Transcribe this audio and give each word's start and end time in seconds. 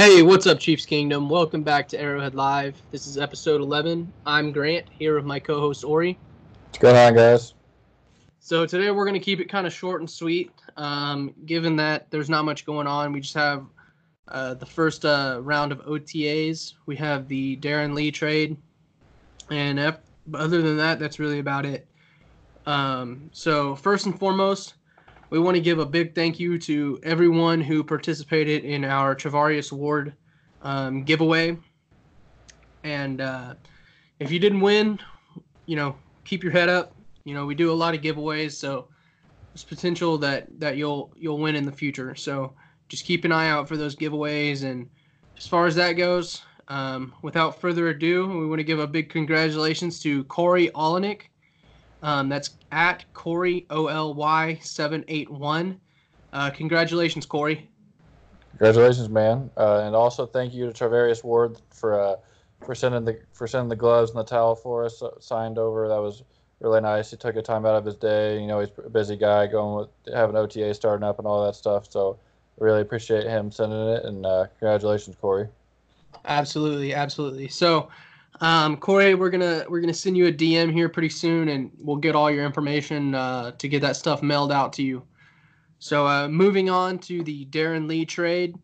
Hey, 0.00 0.22
what's 0.22 0.46
up, 0.46 0.58
Chiefs 0.58 0.86
Kingdom? 0.86 1.28
Welcome 1.28 1.62
back 1.62 1.86
to 1.88 2.00
Arrowhead 2.00 2.34
Live. 2.34 2.80
This 2.90 3.06
is 3.06 3.18
episode 3.18 3.60
11. 3.60 4.10
I'm 4.24 4.50
Grant, 4.50 4.86
here 4.88 5.14
with 5.14 5.26
my 5.26 5.38
co 5.38 5.60
host 5.60 5.84
Ori. 5.84 6.18
What's 6.68 6.78
going 6.78 6.96
on, 6.96 7.14
guys? 7.14 7.52
So, 8.38 8.64
today 8.64 8.90
we're 8.92 9.04
going 9.04 9.12
to 9.12 9.20
keep 9.20 9.40
it 9.40 9.50
kind 9.50 9.66
of 9.66 9.74
short 9.74 10.00
and 10.00 10.08
sweet. 10.08 10.52
Um, 10.78 11.34
given 11.44 11.76
that 11.76 12.10
there's 12.10 12.30
not 12.30 12.46
much 12.46 12.64
going 12.64 12.86
on, 12.86 13.12
we 13.12 13.20
just 13.20 13.34
have 13.34 13.66
uh, 14.28 14.54
the 14.54 14.64
first 14.64 15.04
uh, 15.04 15.40
round 15.42 15.70
of 15.70 15.84
OTAs. 15.84 16.72
We 16.86 16.96
have 16.96 17.28
the 17.28 17.58
Darron 17.58 17.92
Lee 17.92 18.10
trade. 18.10 18.56
And 19.50 19.78
other 20.32 20.62
than 20.62 20.78
that, 20.78 20.98
that's 20.98 21.18
really 21.18 21.40
about 21.40 21.66
it. 21.66 21.86
Um, 22.64 23.28
so, 23.32 23.76
first 23.76 24.06
and 24.06 24.18
foremost, 24.18 24.76
we 25.30 25.38
want 25.38 25.54
to 25.54 25.60
give 25.60 25.78
a 25.78 25.86
big 25.86 26.14
thank 26.14 26.38
you 26.38 26.58
to 26.58 26.98
everyone 27.02 27.60
who 27.60 27.82
participated 27.82 28.64
in 28.64 28.84
our 28.84 29.14
Charvarius 29.14 29.72
Ward 29.72 30.14
um, 30.62 31.04
giveaway. 31.04 31.56
And 32.82 33.20
uh, 33.20 33.54
if 34.18 34.30
you 34.30 34.38
didn't 34.38 34.60
win, 34.60 34.98
you 35.66 35.76
know, 35.76 35.94
keep 36.24 36.42
your 36.42 36.52
head 36.52 36.68
up. 36.68 36.94
You 37.24 37.34
know, 37.34 37.46
we 37.46 37.54
do 37.54 37.70
a 37.70 37.74
lot 37.74 37.94
of 37.94 38.00
giveaways, 38.00 38.52
so 38.52 38.88
there's 39.52 39.64
potential 39.64 40.18
that 40.18 40.48
that 40.58 40.76
you'll 40.76 41.12
you'll 41.16 41.38
win 41.38 41.54
in 41.54 41.64
the 41.64 41.72
future. 41.72 42.14
So 42.14 42.54
just 42.88 43.04
keep 43.04 43.24
an 43.24 43.32
eye 43.32 43.48
out 43.48 43.68
for 43.68 43.76
those 43.76 43.94
giveaways. 43.94 44.64
And 44.64 44.88
as 45.36 45.46
far 45.46 45.66
as 45.66 45.74
that 45.76 45.92
goes, 45.92 46.42
um, 46.68 47.14
without 47.22 47.60
further 47.60 47.88
ado, 47.88 48.26
we 48.26 48.46
want 48.46 48.58
to 48.58 48.64
give 48.64 48.78
a 48.78 48.86
big 48.86 49.10
congratulations 49.10 50.00
to 50.00 50.24
Corey 50.24 50.70
Olenek. 50.74 51.22
Um, 52.02 52.28
that's 52.28 52.50
at 52.72 53.04
Corey 53.12 53.66
O 53.70 53.88
L 53.88 54.14
Y 54.14 54.58
seven 54.62 55.04
eight 55.08 55.30
one. 55.30 55.80
Uh, 56.32 56.50
congratulations, 56.50 57.26
Corey. 57.26 57.68
Congratulations, 58.52 59.08
man, 59.08 59.50
uh, 59.56 59.82
and 59.84 59.94
also 59.94 60.26
thank 60.26 60.54
you 60.54 60.70
to 60.70 60.72
Charvarius 60.72 61.22
Ward 61.24 61.60
for 61.70 62.00
uh, 62.00 62.16
for 62.62 62.74
sending 62.74 63.04
the 63.04 63.18
for 63.32 63.46
sending 63.46 63.68
the 63.68 63.76
gloves 63.76 64.10
and 64.10 64.18
the 64.18 64.24
towel 64.24 64.54
for 64.54 64.84
us 64.84 65.02
uh, 65.02 65.10
signed 65.20 65.58
over. 65.58 65.88
That 65.88 66.00
was 66.00 66.22
really 66.60 66.80
nice. 66.80 67.10
He 67.10 67.16
took 67.16 67.36
a 67.36 67.42
time 67.42 67.66
out 67.66 67.74
of 67.74 67.84
his 67.84 67.96
day. 67.96 68.40
You 68.40 68.46
know, 68.46 68.60
he's 68.60 68.70
a 68.84 68.88
busy 68.88 69.16
guy 69.16 69.46
going 69.46 69.76
with 69.76 70.14
having 70.14 70.36
OTA 70.36 70.72
starting 70.74 71.04
up 71.04 71.18
and 71.18 71.26
all 71.26 71.44
that 71.44 71.54
stuff. 71.54 71.90
So 71.90 72.18
really 72.58 72.80
appreciate 72.80 73.24
him 73.24 73.50
sending 73.50 73.88
it, 73.88 74.04
and 74.04 74.24
uh, 74.24 74.46
congratulations, 74.58 75.16
Corey. 75.20 75.48
Absolutely, 76.24 76.94
absolutely. 76.94 77.48
So. 77.48 77.90
Um, 78.40 78.78
Corey, 78.78 79.14
we're 79.14 79.30
gonna 79.30 79.64
we're 79.68 79.80
gonna 79.80 79.92
send 79.92 80.16
you 80.16 80.26
a 80.26 80.32
DM 80.32 80.72
here 80.72 80.88
pretty 80.88 81.10
soon, 81.10 81.48
and 81.48 81.70
we'll 81.78 81.96
get 81.96 82.14
all 82.14 82.30
your 82.30 82.44
information 82.44 83.14
uh, 83.14 83.50
to 83.52 83.68
get 83.68 83.82
that 83.82 83.96
stuff 83.96 84.22
mailed 84.22 84.50
out 84.50 84.72
to 84.74 84.82
you. 84.82 85.02
So 85.78 86.06
uh, 86.06 86.28
moving 86.28 86.70
on 86.70 86.98
to 87.00 87.22
the 87.22 87.46
Darron 87.46 87.86
Lee 87.86 88.06
trade, 88.06 88.56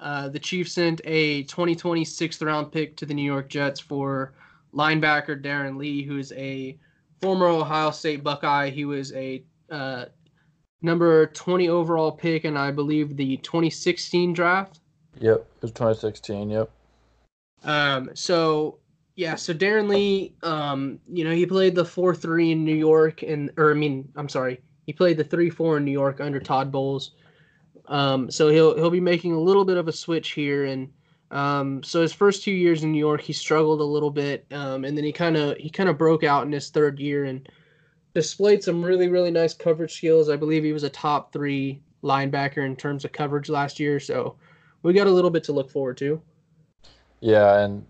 uh, 0.00 0.28
the 0.28 0.38
Chiefs 0.38 0.72
sent 0.72 1.00
a 1.04 1.44
2020 1.44 2.04
sixth 2.04 2.42
round 2.42 2.72
pick 2.72 2.96
to 2.96 3.06
the 3.06 3.14
New 3.14 3.24
York 3.24 3.48
Jets 3.48 3.80
for 3.80 4.34
linebacker 4.74 5.42
Darron 5.42 5.76
Lee, 5.78 6.02
who 6.02 6.18
is 6.18 6.32
a 6.32 6.78
former 7.22 7.46
Ohio 7.46 7.90
State 7.90 8.22
Buckeye. 8.22 8.68
He 8.68 8.84
was 8.84 9.12
a 9.14 9.42
uh, 9.70 10.06
number 10.82 11.26
20 11.28 11.70
overall 11.70 12.12
pick, 12.12 12.44
and 12.44 12.58
I 12.58 12.70
believe 12.70 13.16
the 13.16 13.38
2016 13.38 14.34
draft. 14.34 14.80
Yep, 15.20 15.38
it 15.56 15.62
was 15.62 15.72
2016. 15.72 16.50
Yep. 16.50 16.70
Um, 17.64 18.10
so 18.14 18.78
yeah, 19.14 19.34
so 19.34 19.52
Darron 19.52 19.88
Lee, 19.88 20.34
um, 20.42 20.98
you 21.06 21.24
know, 21.24 21.32
he 21.32 21.44
played 21.44 21.74
the 21.74 21.84
four 21.84 22.14
three 22.14 22.52
in 22.52 22.64
New 22.64 22.74
York, 22.74 23.22
and 23.22 23.50
or 23.56 23.70
I 23.70 23.74
mean, 23.74 24.08
I'm 24.16 24.28
sorry, 24.28 24.60
he 24.86 24.92
played 24.92 25.18
the 25.18 25.24
three 25.24 25.50
four 25.50 25.76
in 25.76 25.84
New 25.84 25.92
York 25.92 26.20
under 26.20 26.40
Todd 26.40 26.72
Bowles. 26.72 27.12
Um, 27.86 28.30
so 28.30 28.48
he'll 28.48 28.74
he'll 28.74 28.90
be 28.90 29.00
making 29.00 29.32
a 29.32 29.40
little 29.40 29.64
bit 29.64 29.76
of 29.76 29.88
a 29.88 29.92
switch 29.92 30.30
here, 30.30 30.64
and 30.64 30.90
um, 31.30 31.82
so 31.82 32.00
his 32.00 32.12
first 32.12 32.42
two 32.42 32.52
years 32.52 32.84
in 32.84 32.92
New 32.92 32.98
York, 32.98 33.20
he 33.20 33.34
struggled 33.34 33.80
a 33.80 33.84
little 33.84 34.10
bit, 34.10 34.46
um, 34.50 34.84
and 34.84 34.96
then 34.96 35.04
he 35.04 35.12
kind 35.12 35.36
of 35.36 35.58
he 35.58 35.68
kind 35.68 35.90
of 35.90 35.98
broke 35.98 36.24
out 36.24 36.46
in 36.46 36.52
his 36.52 36.70
third 36.70 36.98
year 36.98 37.24
and 37.24 37.46
displayed 38.14 38.62
some 38.62 38.82
really 38.82 39.08
really 39.08 39.30
nice 39.30 39.52
coverage 39.52 39.92
skills. 39.92 40.30
I 40.30 40.36
believe 40.36 40.64
he 40.64 40.72
was 40.72 40.84
a 40.84 40.90
top 40.90 41.34
three 41.34 41.82
linebacker 42.02 42.64
in 42.64 42.76
terms 42.76 43.04
of 43.04 43.12
coverage 43.12 43.50
last 43.50 43.78
year, 43.78 44.00
so 44.00 44.36
we 44.82 44.94
got 44.94 45.06
a 45.06 45.10
little 45.10 45.30
bit 45.30 45.44
to 45.44 45.52
look 45.52 45.70
forward 45.70 45.98
to. 45.98 46.20
Yeah, 47.20 47.60
and 47.60 47.84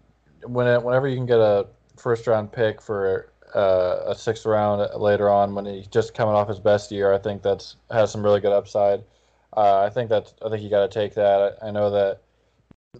when 0.46 0.66
it, 0.66 0.82
whenever 0.82 1.08
you 1.08 1.16
can 1.16 1.26
get 1.26 1.38
a 1.38 1.66
first 1.96 2.26
round 2.26 2.52
pick 2.52 2.80
for 2.80 3.32
uh, 3.54 4.04
a 4.06 4.14
sixth 4.14 4.46
round 4.46 4.88
later 5.00 5.28
on 5.28 5.54
when 5.54 5.66
he's 5.66 5.86
just 5.86 6.14
coming 6.14 6.34
off 6.34 6.48
his 6.48 6.58
best 6.58 6.90
year, 6.90 7.12
I 7.12 7.18
think 7.18 7.42
that's 7.42 7.76
has 7.90 8.10
some 8.10 8.22
really 8.22 8.40
good 8.40 8.52
upside. 8.52 9.02
Uh, 9.56 9.80
I 9.80 9.90
think 9.90 10.08
that 10.08 10.32
I 10.44 10.48
think 10.48 10.62
you 10.62 10.70
got 10.70 10.90
to 10.90 11.00
take 11.00 11.14
that. 11.14 11.58
I, 11.62 11.68
I, 11.68 11.70
know 11.70 11.90
that 11.90 12.22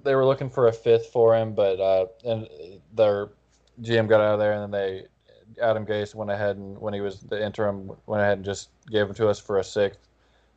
they 0.05 0.15
were 0.15 0.27
looking 0.27 0.51
for 0.51 0.69
a 0.69 0.73
fifth 0.73 1.07
for 1.07 1.35
him, 1.35 1.55
but 1.55 1.81
uh, 1.81 2.07
and 2.25 2.47
their 2.95 3.31
GM 3.81 4.09
got 4.09 4.21
out 4.21 4.35
of 4.35 4.39
there, 4.39 4.53
and 4.53 4.63
then 4.63 4.71
they 4.71 5.07
Adam 5.61 5.87
Gase 5.87 6.15
went 6.15 6.31
ahead 6.31 6.57
and 6.57 6.79
when 6.79 6.95
he 6.95 7.01
was 7.01 7.21
the 7.21 7.43
interim 7.43 7.91
went 8.07 8.23
ahead 8.23 8.39
and 8.39 8.45
just 8.45 8.71
gave 8.91 9.09
him 9.09 9.15
to 9.15 9.29
us 9.29 9.39
for 9.39 9.59
a 9.59 9.65
sixth. 9.65 10.01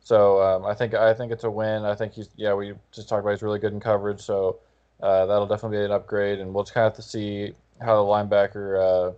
So 0.00 0.40
um, 0.40 0.64
I 0.64 0.74
think 0.74 0.94
I 0.94 1.12
think 1.14 1.32
it's 1.32 1.44
a 1.44 1.50
win. 1.50 1.84
I 1.84 1.94
think 1.94 2.12
he's 2.12 2.28
yeah 2.36 2.54
we 2.54 2.74
just 2.92 3.08
talked 3.08 3.22
about 3.22 3.30
he's 3.30 3.42
really 3.42 3.58
good 3.58 3.72
in 3.72 3.80
coverage. 3.80 4.20
So 4.20 4.58
uh, 5.00 5.26
that'll 5.26 5.46
definitely 5.46 5.78
be 5.78 5.84
an 5.84 5.92
upgrade, 5.92 6.40
and 6.40 6.52
we'll 6.54 6.64
just 6.64 6.74
kind 6.74 6.86
of 6.86 6.92
have 6.92 7.04
to 7.04 7.08
see 7.08 7.52
how 7.80 7.96
the 7.96 8.08
linebacker, 8.08 8.80
uh, 8.80 9.12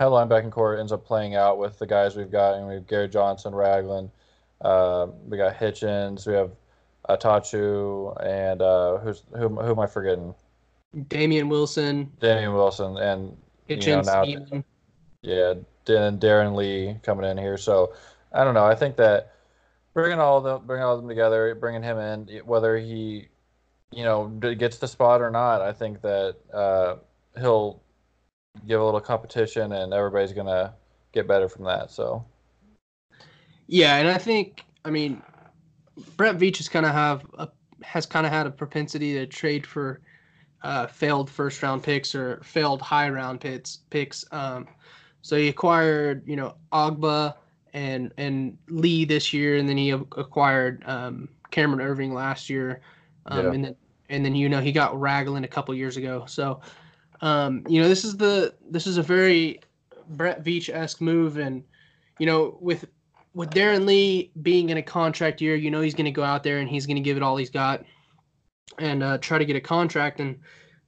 how 0.00 0.10
the 0.10 0.16
linebacking 0.16 0.50
corps 0.50 0.78
ends 0.78 0.92
up 0.92 1.04
playing 1.04 1.34
out 1.36 1.58
with 1.58 1.78
the 1.78 1.86
guys 1.86 2.16
we've 2.16 2.30
got. 2.30 2.54
And 2.54 2.66
we 2.66 2.74
have 2.74 2.86
Gary 2.86 3.08
Johnson, 3.08 3.54
Ragland, 3.54 4.10
uh, 4.62 5.08
we 5.26 5.36
got 5.36 5.54
Hitchens, 5.54 6.26
we 6.26 6.34
have 6.34 6.50
Atachu, 7.08 8.16
and 8.24 8.62
uh, 8.62 8.98
who's 8.98 9.22
who? 9.36 9.48
Who 9.48 9.70
am 9.70 9.80
I 9.80 9.86
forgetting? 9.86 10.34
Damien 11.08 11.48
Wilson. 11.48 12.12
Damien 12.20 12.54
Wilson, 12.54 12.96
and 12.98 13.36
Hitchens, 13.68 13.86
you 13.86 14.36
know, 14.36 14.46
now, 14.52 14.64
yeah, 15.22 15.54
and 15.94 16.20
Darron 16.20 16.54
Lee 16.54 16.96
coming 17.02 17.28
in 17.28 17.36
here. 17.36 17.58
So 17.58 17.94
I 18.32 18.44
don't 18.44 18.54
know. 18.54 18.64
I 18.64 18.74
think 18.74 18.96
that 18.96 19.34
bringing 19.94 20.20
all 20.20 20.38
of 20.38 20.44
them, 20.44 20.66
bringing 20.66 20.84
all 20.84 20.94
of 20.94 21.00
them 21.00 21.08
together, 21.08 21.54
bringing 21.54 21.82
him 21.82 21.98
in, 21.98 22.28
whether 22.44 22.78
he 22.78 23.28
you 23.92 24.04
know 24.04 24.28
gets 24.28 24.78
the 24.78 24.88
spot 24.88 25.20
or 25.20 25.30
not, 25.30 25.60
I 25.60 25.72
think 25.72 26.00
that 26.02 26.36
uh, 26.52 26.96
he'll 27.38 27.82
give 28.66 28.80
a 28.80 28.84
little 28.84 29.00
competition, 29.00 29.72
and 29.72 29.92
everybody's 29.92 30.32
gonna 30.32 30.74
get 31.12 31.28
better 31.28 31.48
from 31.48 31.64
that. 31.64 31.90
So. 31.90 32.24
Yeah, 33.66 33.96
and 33.96 34.08
I 34.08 34.18
think 34.18 34.64
I 34.84 34.90
mean 34.90 35.22
Brett 36.16 36.36
Veach 36.36 36.58
has 36.58 36.68
kind 36.68 36.86
of 36.86 36.92
have 36.92 37.24
a, 37.38 37.48
has 37.82 38.06
kind 38.06 38.26
of 38.26 38.32
had 38.32 38.46
a 38.46 38.50
propensity 38.50 39.14
to 39.14 39.26
trade 39.26 39.66
for 39.66 40.00
uh, 40.62 40.86
failed 40.86 41.28
first 41.28 41.62
round 41.62 41.82
picks 41.82 42.14
or 42.14 42.40
failed 42.42 42.80
high 42.80 43.08
round 43.08 43.40
picks. 43.40 43.78
Picks. 43.90 44.24
Um, 44.32 44.66
so 45.22 45.36
he 45.36 45.48
acquired 45.48 46.22
you 46.26 46.36
know 46.36 46.56
Ogbah 46.72 47.34
and 47.72 48.12
and 48.16 48.58
Lee 48.68 49.04
this 49.04 49.32
year, 49.32 49.56
and 49.56 49.68
then 49.68 49.76
he 49.76 49.90
acquired 49.90 50.82
um, 50.86 51.28
Cameron 51.50 51.80
Erving 51.80 52.12
last 52.12 52.50
year. 52.50 52.80
Um, 53.26 53.46
yeah. 53.46 53.52
and 53.52 53.64
then 53.64 53.76
and 54.12 54.24
then 54.24 54.34
you 54.34 54.48
know 54.48 54.60
he 54.60 54.70
got 54.70 54.98
Ragland 55.00 55.44
a 55.44 55.48
couple 55.48 55.74
years 55.74 55.96
ago. 55.96 56.24
So, 56.26 56.60
um, 57.22 57.64
you 57.68 57.80
know 57.80 57.88
this 57.88 58.04
is 58.04 58.16
the 58.16 58.54
this 58.70 58.86
is 58.86 58.98
a 58.98 59.02
very 59.02 59.60
Brett 60.10 60.44
Veach 60.44 60.72
esque 60.72 61.00
move, 61.00 61.38
and 61.38 61.64
you 62.18 62.26
know 62.26 62.58
with 62.60 62.84
with 63.34 63.50
Darron 63.50 63.86
Lee 63.86 64.30
being 64.42 64.68
in 64.68 64.76
a 64.76 64.82
contract 64.82 65.40
year, 65.40 65.56
you 65.56 65.70
know 65.70 65.80
he's 65.80 65.94
going 65.94 66.04
to 66.04 66.10
go 66.10 66.22
out 66.22 66.42
there 66.42 66.58
and 66.58 66.68
he's 66.68 66.86
going 66.86 66.96
to 66.96 67.02
give 67.02 67.16
it 67.16 67.22
all 67.22 67.36
he's 67.36 67.50
got, 67.50 67.84
and 68.78 69.02
uh, 69.02 69.18
try 69.18 69.38
to 69.38 69.46
get 69.46 69.56
a 69.56 69.60
contract. 69.60 70.20
And 70.20 70.38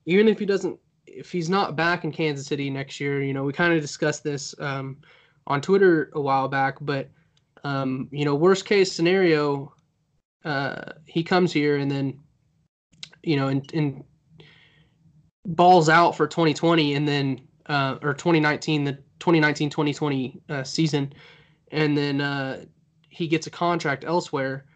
even 0.04 0.28
if 0.28 0.38
he 0.38 0.44
doesn't, 0.44 0.78
if 1.06 1.32
he's 1.32 1.48
not 1.48 1.76
back 1.76 2.04
in 2.04 2.12
Kansas 2.12 2.46
City 2.46 2.68
next 2.68 3.00
year, 3.00 3.22
you 3.22 3.32
know 3.32 3.44
we 3.44 3.54
kind 3.54 3.72
of 3.72 3.80
discussed 3.80 4.22
this 4.22 4.54
um, 4.60 4.98
on 5.46 5.62
Twitter 5.62 6.10
a 6.12 6.20
while 6.20 6.48
back, 6.48 6.76
but 6.82 7.08
um, 7.64 8.06
you 8.12 8.26
know 8.26 8.34
worst 8.34 8.66
case 8.66 8.92
scenario, 8.92 9.72
uh, 10.44 10.92
he 11.06 11.22
comes 11.22 11.54
here 11.54 11.78
and 11.78 11.90
then 11.90 12.20
you 13.26 13.36
know, 13.36 13.48
and, 13.48 13.70
and 13.74 14.04
balls 15.46 15.88
out 15.88 16.16
for 16.16 16.26
2020 16.26 16.94
and 16.94 17.06
then 17.06 17.40
uh, 17.66 17.96
or 18.02 18.14
2019 18.14 18.84
the 18.84 18.92
2019 18.92 19.70
2020 19.70 20.42
uh, 20.48 20.62
season. 20.62 21.12
And 21.70 21.96
then 21.96 22.20
uh, 22.20 22.64
he 23.08 23.26
gets 23.26 23.46
a 23.46 23.50
contract 23.50 24.04
elsewhere 24.04 24.66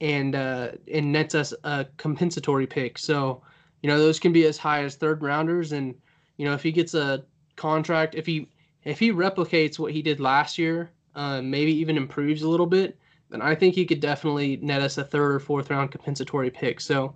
and 0.00 0.34
uh, 0.34 0.72
and 0.92 1.12
nets 1.12 1.34
us 1.34 1.54
a 1.64 1.86
compensatory 1.96 2.66
pick. 2.66 2.98
So 2.98 3.42
you 3.82 3.88
know 3.88 3.98
those 3.98 4.18
can 4.18 4.32
be 4.32 4.46
as 4.46 4.58
high 4.58 4.82
as 4.84 4.96
third 4.96 5.22
rounders. 5.22 5.72
And 5.72 5.94
you 6.36 6.44
know 6.44 6.54
if 6.54 6.62
he 6.62 6.72
gets 6.72 6.94
a 6.94 7.24
contract 7.56 8.14
if 8.14 8.26
he 8.26 8.48
if 8.84 8.98
he 8.98 9.12
replicates 9.12 9.78
what 9.78 9.92
he 9.92 10.02
did 10.02 10.20
last 10.20 10.58
year 10.58 10.90
uh, 11.14 11.40
maybe 11.42 11.72
even 11.72 11.96
improves 11.96 12.42
a 12.42 12.48
little 12.48 12.66
bit 12.66 12.98
then 13.30 13.42
i 13.42 13.54
think 13.54 13.74
he 13.74 13.84
could 13.84 14.00
definitely 14.00 14.56
net 14.56 14.82
us 14.82 14.98
a 14.98 15.04
third 15.04 15.34
or 15.34 15.38
fourth 15.38 15.70
round 15.70 15.90
compensatory 15.90 16.50
pick. 16.50 16.80
So 16.80 17.14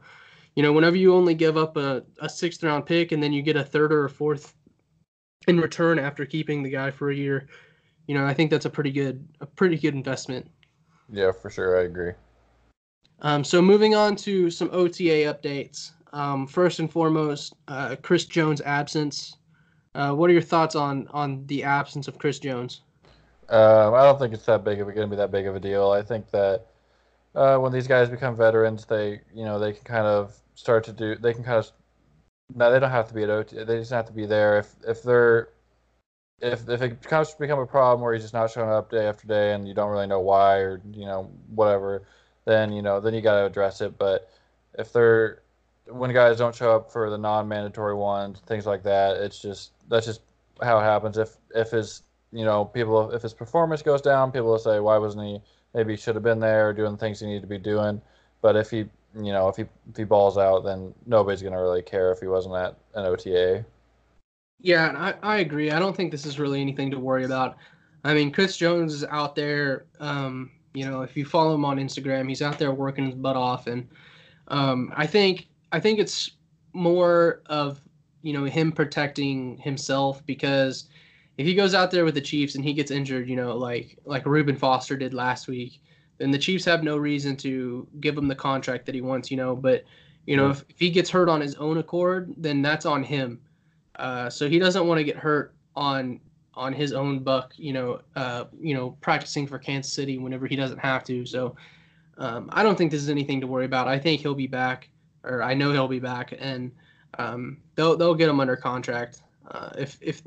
you 0.57 0.63
know, 0.63 0.73
whenever 0.73 0.97
you 0.97 1.15
only 1.15 1.35
give 1.35 1.57
up 1.57 1.77
a, 1.77 2.03
a 2.21 2.29
sixth 2.29 2.63
round 2.65 2.87
pick 2.87 3.13
and 3.13 3.23
then 3.23 3.33
you 3.33 3.43
get 3.43 3.57
a 3.57 3.63
third 3.63 3.93
or 3.93 4.07
a 4.07 4.11
fourth 4.11 4.55
in 5.47 5.61
return 5.61 5.99
after 5.99 6.25
keeping 6.25 6.63
the 6.63 6.71
guy 6.71 6.91
for 6.91 7.11
a 7.11 7.15
year, 7.15 7.47
you 8.07 8.15
know, 8.15 8.27
I 8.27 8.35
think 8.35 8.51
that's 8.51 8.65
a 8.65 8.71
pretty 8.71 8.91
good 8.91 9.29
a 9.41 9.47
pretty 9.47 9.77
good 9.77 9.95
investment. 9.95 10.51
Yeah, 11.13 11.31
for 11.31 11.51
sure, 11.51 11.79
I 11.79 11.85
agree. 11.85 12.13
Um, 13.21 13.45
so 13.45 13.63
moving 13.63 13.95
on 13.95 14.17
to 14.17 14.51
some 14.51 14.71
OTA 14.73 15.33
updates. 15.33 15.93
Um, 16.13 16.47
first 16.47 16.79
and 16.79 16.91
foremost, 16.91 17.55
uh, 17.69 17.97
Chris 18.01 18.25
Jones' 18.25 18.63
absence. 18.63 19.37
Uh, 19.95 20.13
what 20.13 20.31
are 20.31 20.33
your 20.33 20.43
thoughts 20.43 20.75
on 20.75 21.07
on 21.11 21.47
the 21.47 21.65
absence 21.65 22.09
of 22.09 22.19
Chris 22.19 22.39
Jones? 22.39 22.81
Um, 23.49 23.95
I 23.95 24.03
don't 24.03 24.19
think 24.19 24.33
it's 24.33 24.47
that 24.47 24.65
big 24.65 24.81
of 24.81 24.87
going 24.87 25.01
to 25.01 25.07
be 25.07 25.17
that 25.17 25.31
big 25.31 25.47
of 25.47 25.55
a 25.55 25.61
deal. 25.61 25.91
I 25.91 26.03
think 26.03 26.31
that 26.31 26.67
uh, 27.35 27.59
when 27.59 27.73
these 27.73 27.87
guys 27.87 28.09
become 28.09 28.37
veterans, 28.37 28.87
they 28.87 29.21
you 29.35 29.45
know 29.45 29.59
they 29.59 29.73
can 29.73 29.85
kind 29.85 30.07
of 30.07 30.35
start 30.57 30.83
to 30.85 30.93
do. 30.93 31.15
They 31.15 31.33
can 31.33 31.45
kind 31.45 31.59
of 31.59 31.71
no, 32.55 32.73
they 32.73 32.79
don't 32.79 32.91
have 32.91 33.09
to 33.09 33.15
be 33.15 33.23
at 33.23 33.31
OT. 33.31 33.65
They 33.65 33.79
just 33.79 33.93
have 33.93 34.07
to 34.07 34.13
be 34.13 34.27
there. 34.27 34.59
If 34.59 34.75
if 34.87 35.03
they're 35.03 35.51
if 36.41 36.69
if 36.69 36.83
it 36.83 37.01
becomes 37.03 37.35
become 37.35 37.59
a 37.59 37.67
problem 37.67 38.03
where 38.03 38.13
he's 38.13 38.23
just 38.23 38.35
not 38.35 38.51
showing 38.51 38.71
up 38.71 38.91
day 38.91 39.07
after 39.07 39.27
day 39.27 39.53
and 39.53 39.67
you 39.67 39.75
don't 39.75 39.91
really 39.91 40.07
know 40.07 40.21
why 40.21 40.59
or 40.59 40.81
you 40.93 41.07
know 41.07 41.31
whatever, 41.55 42.03
then 42.45 42.73
you 42.73 42.83
know 42.83 43.01
then 43.01 43.15
you 43.15 43.21
got 43.21 43.41
to 43.41 43.47
address 43.47 43.81
it. 43.81 43.99
But 43.99 44.31
if 44.79 44.93
they're 44.93 45.43
when 45.87 46.13
guys 46.13 46.39
don't 46.39 46.55
show 46.55 46.75
up 46.75 46.91
for 46.91 47.11
the 47.11 47.19
non-mandatory 47.19 47.95
ones, 47.95 48.41
things 48.47 48.67
like 48.67 48.83
that, 48.85 49.17
it's 49.17 49.41
just 49.41 49.73
that's 49.89 50.07
just 50.07 50.21
how 50.63 50.79
it 50.79 50.83
happens. 50.83 51.19
If 51.19 51.37
if 51.55 51.71
his 51.71 52.03
you 52.33 52.45
know 52.45 52.65
people 52.65 53.11
if 53.13 53.23
his 53.23 53.35
performance 53.35 53.83
goes 53.83 54.03
down, 54.03 54.33
people 54.33 54.49
will 54.49 54.59
say 54.59 54.81
why 54.81 54.99
wasn't 54.99 55.25
he 55.25 55.41
maybe 55.75 55.95
he 55.95 55.97
should 55.97 56.15
have 56.15 56.25
been 56.25 56.41
there 56.41 56.73
doing 56.73 56.93
the 56.93 56.99
things 56.99 57.21
he 57.21 57.27
needed 57.27 57.43
to 57.43 57.49
be 57.49 57.59
doing. 57.59 58.01
But 58.41 58.57
if 58.57 58.71
he 58.71 58.87
you 59.15 59.33
know 59.33 59.49
if 59.49 59.57
he 59.57 59.65
if 59.91 59.97
he 59.97 60.05
balls 60.05 60.39
out, 60.39 60.65
then 60.65 60.95
nobody's 61.07 61.43
gonna 61.43 61.61
really 61.61 61.83
care 61.83 62.13
if 62.13 62.21
he 62.21 62.27
wasn't 62.27 62.55
at 62.55 62.77
an 62.95 63.07
OTA. 63.07 63.65
Yeah, 64.61 64.95
I, 64.97 65.35
I 65.35 65.39
agree. 65.39 65.71
I 65.71 65.79
don't 65.79 65.97
think 65.97 66.11
this 66.11 66.27
is 66.27 66.39
really 66.39 66.61
anything 66.61 66.91
to 66.91 66.99
worry 66.99 67.25
about. 67.25 67.57
I 68.05 68.15
mean, 68.15 68.31
Chris 68.33 68.57
Jones 68.57 68.95
is 68.95 69.05
out 69.05 69.35
there. 69.35 69.87
Um, 70.01 70.51
you 70.75 70.89
know, 70.89 71.03
if 71.03 71.17
you 71.17 71.25
follow 71.25 71.55
him 71.55 71.65
on 71.65 71.79
Instagram, 71.79 72.29
he's 72.29 72.43
out 72.43 72.59
there 72.59 72.73
working 72.73 73.07
his 73.07 73.15
butt 73.15 73.37
off, 73.37 73.67
and 73.67 73.89
um, 74.49 74.93
I 74.97 75.07
think 75.07 75.49
I 75.73 75.81
think 75.81 75.99
it's 75.99 76.33
more 76.73 77.43
of 77.47 77.81
you 78.23 78.33
know 78.33 78.45
him 78.45 78.73
protecting 78.73 79.59
himself 79.59 80.25
because 80.27 80.89
if 81.39 81.47
he 81.47 81.55
goes 81.55 81.75
out 81.75 81.91
there 81.91 82.05
with 82.05 82.15
the 82.15 82.21
Chiefs 82.21 82.55
and 82.55 82.65
he 82.65 82.73
gets 82.73 82.91
injured, 82.91 83.29
you 83.29 83.37
know, 83.37 83.57
like 83.57 83.99
like 84.05 84.27
Reuben 84.27 84.57
Foster 84.57 84.97
did 84.97 85.15
last 85.15 85.49
week, 85.49 85.81
then 86.19 86.31
the 86.31 86.39
Chiefs 86.39 86.65
have 86.65 86.83
no 86.83 86.97
reason 86.97 87.37
to 87.37 87.87
give 88.01 88.17
him 88.17 88.29
the 88.29 88.35
contract 88.35 88.87
that 88.87 88.95
he 88.95 89.01
wants, 89.01 89.31
you 89.31 89.37
know. 89.37 89.55
But 89.55 89.85
you 90.27 90.37
know, 90.37 90.51
if, 90.51 90.65
if 90.69 90.79
he 90.79 90.91
gets 90.91 91.09
hurt 91.09 91.29
on 91.29 91.41
his 91.41 91.55
own 91.57 91.79
accord, 91.79 92.35
then 92.37 92.63
that's 92.63 92.87
on 92.87 93.03
him. 93.03 93.41
Uh, 93.97 94.29
so 94.29 94.49
he 94.49 94.59
doesn't 94.59 94.87
want 94.87 94.99
to 94.99 95.05
get 95.05 95.17
hurt 95.17 95.55
on 95.75 96.21
on 96.55 96.73
his 96.73 96.93
own 96.93 97.19
buck, 97.19 97.53
you 97.57 97.73
know, 97.73 98.01
uh, 98.17 98.45
you 98.59 98.75
know, 98.75 98.97
practicing 99.03 99.47
for 99.47 99.59
Kansas 99.59 99.93
City 99.93 100.17
whenever 100.17 100.47
he 100.47 100.57
doesn't 100.57 100.79
have 100.79 101.05
to. 101.05 101.27
So 101.27 101.55
um, 102.17 102.49
I 102.53 102.63
don't 102.63 102.77
think 102.77 102.91
this 102.91 103.03
is 103.03 103.11
anything 103.11 103.43
to 103.43 103.47
worry 103.47 103.67
about. 103.67 103.89
I 103.89 103.99
think 103.99 104.23
he'll 104.23 104.35
be 104.35 104.47
back, 104.47 104.89
or 105.23 105.43
I 105.43 105.53
know 105.53 105.73
he'll 105.73 105.87
be 105.87 106.01
back, 106.01 106.35
and 106.39 106.73
um, 107.19 107.59
they'll 107.75 107.97
they'll 107.97 108.15
get 108.15 108.29
him 108.29 108.41
under 108.41 108.57
contract. 108.57 109.23
Uh, 109.51 109.71
if 109.79 109.99
if 110.01 110.23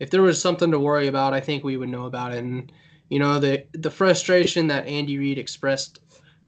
if 0.00 0.10
there 0.10 0.22
was 0.22 0.40
something 0.40 0.70
to 0.70 0.78
worry 0.78 1.08
about, 1.08 1.32
I 1.32 1.40
think 1.40 1.64
we 1.64 1.76
would 1.76 1.88
know 1.88 2.06
about 2.06 2.32
it. 2.32 2.44
And 2.44 2.70
you 3.08 3.18
know 3.18 3.38
the 3.38 3.64
the 3.72 3.90
frustration 3.90 4.66
that 4.68 4.86
Andy 4.86 5.18
Reid 5.18 5.38
expressed 5.38 6.00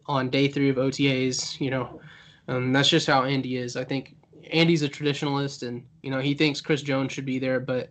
on 0.07 0.31
day 0.31 0.49
three 0.49 0.69
of 0.69 0.77
OTAs, 0.77 1.61
you 1.61 1.71
know, 1.71 2.01
um, 2.49 2.73
that's 2.73 2.89
just 2.89 3.07
how 3.07 3.25
Andy 3.25 3.57
is. 3.57 3.77
I 3.77 3.85
think 3.85 4.15
Andy's 4.53 4.83
a 4.83 4.89
traditionalist, 4.89 5.67
and 5.67 5.85
you 6.03 6.11
know 6.11 6.21
he 6.21 6.35
thinks 6.35 6.61
Chris 6.61 6.83
Jones 6.83 7.13
should 7.13 7.27
be 7.27 7.39
there, 7.39 7.61
but 7.61 7.91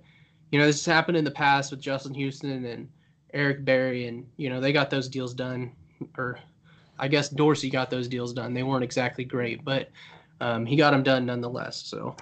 you 0.52 0.60
know 0.60 0.66
this 0.66 0.84
has 0.86 0.94
happened 0.94 1.18
in 1.18 1.26
the 1.26 1.32
past 1.32 1.72
with 1.72 1.82
Justin 1.82 2.14
Houston 2.14 2.66
and 2.66 2.90
Eric 3.34 3.66
Berry, 3.66 4.08
and 4.08 4.26
you 4.38 4.50
know 4.50 4.60
they 4.60 4.72
got 4.72 4.90
those 4.90 5.10
deals 5.10 5.34
done, 5.34 5.72
or 6.18 6.40
I 6.98 7.08
guess 7.08 7.30
Dorsey 7.30 7.70
got 7.70 7.90
those 7.90 8.08
deals 8.08 8.34
done. 8.34 8.54
They 8.54 8.64
weren't 8.64 8.84
exactly 8.84 9.26
great, 9.26 9.64
but 9.66 9.90
um, 10.42 10.66
he 10.66 10.76
got 10.76 10.92
them 10.92 11.04
done 11.04 11.26
nonetheless. 11.26 11.78
So 11.78 12.16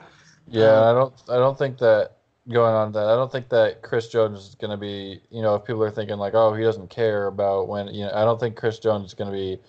yeah, 0.48 0.82
I 0.82 0.94
don't 0.94 1.14
I 1.30 1.36
don't 1.36 1.58
think 1.58 1.78
that 1.80 2.18
going 2.50 2.74
on 2.74 2.92
that 2.92 3.08
I 3.08 3.16
don't 3.16 3.32
think 3.32 3.50
that 3.50 3.82
Chris 3.82 4.10
Jones 4.10 4.40
is 4.40 4.56
going 4.56 4.72
to 4.72 4.78
be 4.78 5.22
you 5.30 5.42
know 5.42 5.56
if 5.56 5.66
people 5.66 5.84
are 5.84 5.92
thinking 5.92 6.18
like 6.18 6.34
oh 6.34 6.54
he 6.54 6.64
doesn't 6.64 6.90
care 6.90 7.28
about 7.28 7.68
when 7.68 7.88
you 7.88 8.06
know 8.06 8.12
I 8.14 8.26
don't 8.26 8.40
think 8.40 8.56
Chris 8.56 8.80
Jones 8.80 9.08
is 9.08 9.14
going 9.14 9.32
to 9.32 9.38
be 9.38 9.60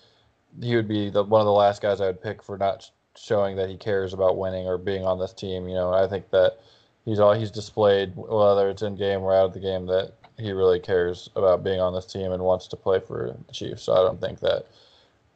he 0.61 0.75
would 0.75 0.87
be 0.87 1.09
the 1.09 1.23
one 1.23 1.41
of 1.41 1.45
the 1.45 1.51
last 1.51 1.81
guys 1.81 2.01
I 2.01 2.07
would 2.07 2.21
pick 2.21 2.43
for 2.43 2.57
not 2.57 2.89
showing 3.17 3.55
that 3.55 3.69
he 3.69 3.77
cares 3.77 4.13
about 4.13 4.37
winning 4.37 4.67
or 4.67 4.77
being 4.77 5.05
on 5.05 5.19
this 5.19 5.33
team. 5.33 5.67
You 5.67 5.75
know, 5.75 5.93
I 5.93 6.07
think 6.07 6.29
that 6.31 6.59
he's 7.05 7.19
all 7.19 7.33
he's 7.33 7.51
displayed 7.51 8.13
whether 8.15 8.69
it's 8.69 8.81
in 8.81 8.95
game 8.95 9.21
or 9.21 9.33
out 9.33 9.45
of 9.45 9.53
the 9.53 9.59
game 9.59 9.85
that 9.87 10.13
he 10.37 10.51
really 10.51 10.79
cares 10.79 11.29
about 11.35 11.63
being 11.63 11.79
on 11.79 11.93
this 11.93 12.05
team 12.05 12.31
and 12.31 12.43
wants 12.43 12.67
to 12.67 12.75
play 12.75 12.99
for 12.99 13.35
the 13.47 13.53
Chiefs. 13.53 13.83
So 13.83 13.93
I 13.93 13.97
don't 13.97 14.19
think 14.19 14.39
that 14.41 14.65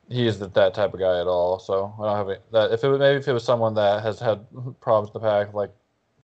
he's 0.10 0.40
that 0.40 0.74
type 0.74 0.94
of 0.94 1.00
guy 1.00 1.22
at 1.22 1.28
all. 1.28 1.60
So 1.60 1.94
I 2.00 2.06
don't 2.06 2.18
have 2.18 2.30
it. 2.30 2.44
That 2.52 2.72
if 2.72 2.84
it 2.84 2.90
maybe 2.90 3.20
if 3.20 3.28
it 3.28 3.34
was 3.34 3.44
someone 3.46 3.76
that 3.76 4.04
has 4.04 4.20
had 4.20 4.46
problems 4.82 5.10
in 5.16 5.22
the 5.22 5.28
pack, 5.28 5.54
like 5.54 5.72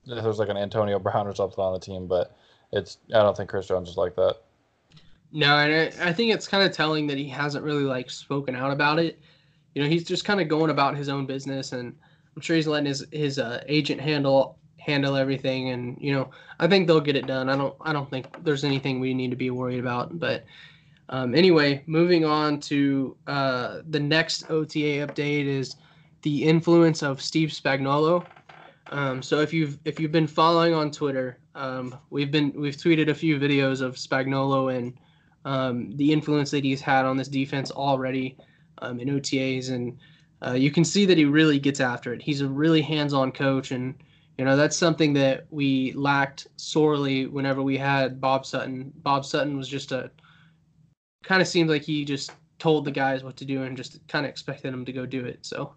if 0.05 0.23
there's 0.23 0.39
like 0.39 0.49
an 0.49 0.57
Antonio 0.57 0.99
Brown 0.99 1.27
or 1.27 1.35
something 1.35 1.63
on 1.63 1.73
the 1.73 1.79
team, 1.79 2.07
but 2.07 2.35
it's 2.71 2.97
I 3.09 3.19
don't 3.19 3.35
think 3.35 3.49
Chris 3.49 3.67
Jones 3.67 3.89
is 3.89 3.97
like 3.97 4.15
that. 4.15 4.37
No, 5.31 5.57
and 5.57 5.73
I, 5.73 6.09
I 6.09 6.13
think 6.13 6.33
it's 6.33 6.47
kind 6.47 6.63
of 6.63 6.71
telling 6.71 7.07
that 7.07 7.17
he 7.17 7.27
hasn't 7.27 7.65
really 7.65 7.83
like 7.83 8.09
spoken 8.09 8.55
out 8.55 8.71
about 8.71 8.99
it 8.99 9.19
you 9.73 9.81
know, 9.81 9.89
he's 9.89 10.03
just 10.03 10.25
kind 10.25 10.39
of 10.39 10.47
going 10.47 10.69
about 10.69 10.95
his 10.95 11.09
own 11.09 11.25
business, 11.25 11.71
and 11.71 11.95
I'm 12.35 12.41
sure 12.41 12.55
he's 12.55 12.67
letting 12.67 12.87
his 12.87 13.05
his 13.11 13.39
uh, 13.39 13.63
agent 13.67 13.99
handle 13.99 14.57
handle 14.77 15.15
everything. 15.15 15.69
And 15.69 15.97
you 15.99 16.13
know, 16.13 16.29
I 16.59 16.67
think 16.67 16.87
they'll 16.87 17.01
get 17.01 17.15
it 17.15 17.27
done. 17.27 17.49
I 17.49 17.57
don't 17.57 17.75
I 17.81 17.93
don't 17.93 18.09
think 18.09 18.43
there's 18.43 18.63
anything 18.63 18.99
we 18.99 19.13
need 19.13 19.31
to 19.31 19.37
be 19.37 19.49
worried 19.49 19.79
about. 19.79 20.19
But 20.19 20.45
um, 21.09 21.33
anyway, 21.33 21.83
moving 21.87 22.23
on 22.23 22.59
to 22.61 23.17
uh, 23.27 23.81
the 23.89 23.99
next 23.99 24.49
OTA 24.49 25.07
update 25.07 25.45
is 25.45 25.75
the 26.21 26.43
influence 26.43 27.01
of 27.01 27.21
Steve 27.21 27.49
Spagnuolo. 27.49 28.25
Um, 28.87 29.21
so 29.21 29.39
if 29.39 29.53
you've 29.53 29.79
if 29.85 29.99
you've 29.99 30.11
been 30.11 30.27
following 30.27 30.73
on 30.73 30.91
Twitter, 30.91 31.39
um, 31.55 31.97
we've 32.09 32.31
been 32.31 32.51
we've 32.55 32.75
tweeted 32.75 33.09
a 33.09 33.15
few 33.15 33.39
videos 33.39 33.81
of 33.81 33.95
Spagnuolo 33.95 34.75
and 34.75 34.93
um, 35.45 35.95
the 35.95 36.11
influence 36.11 36.51
that 36.51 36.63
he's 36.63 36.81
had 36.81 37.05
on 37.05 37.17
this 37.17 37.27
defense 37.27 37.71
already 37.71 38.37
um, 38.79 38.99
in 38.99 39.07
OTAs, 39.09 39.71
and 39.71 39.97
uh, 40.45 40.53
you 40.53 40.71
can 40.71 40.83
see 40.83 41.05
that 41.05 41.17
he 41.17 41.25
really 41.25 41.59
gets 41.59 41.79
after 41.79 42.13
it. 42.13 42.21
He's 42.21 42.41
a 42.41 42.47
really 42.47 42.81
hands-on 42.81 43.31
coach, 43.31 43.71
and 43.71 43.95
you 44.37 44.45
know 44.45 44.57
that's 44.57 44.75
something 44.75 45.13
that 45.13 45.45
we 45.49 45.93
lacked 45.93 46.47
sorely 46.57 47.27
whenever 47.27 47.63
we 47.63 47.77
had 47.77 48.19
Bob 48.19 48.45
Sutton. 48.45 48.91
Bob 48.97 49.25
Sutton 49.25 49.57
was 49.57 49.69
just 49.69 49.91
a 49.91 50.11
kind 51.23 51.41
of 51.41 51.47
seemed 51.47 51.69
like 51.69 51.83
he 51.83 52.03
just 52.03 52.31
told 52.59 52.83
the 52.85 52.91
guys 52.91 53.23
what 53.23 53.37
to 53.37 53.45
do 53.45 53.63
and 53.63 53.77
just 53.77 54.05
kind 54.07 54.25
of 54.25 54.29
expected 54.29 54.73
them 54.73 54.85
to 54.85 54.91
go 54.91 55.05
do 55.05 55.25
it. 55.25 55.45
So. 55.45 55.73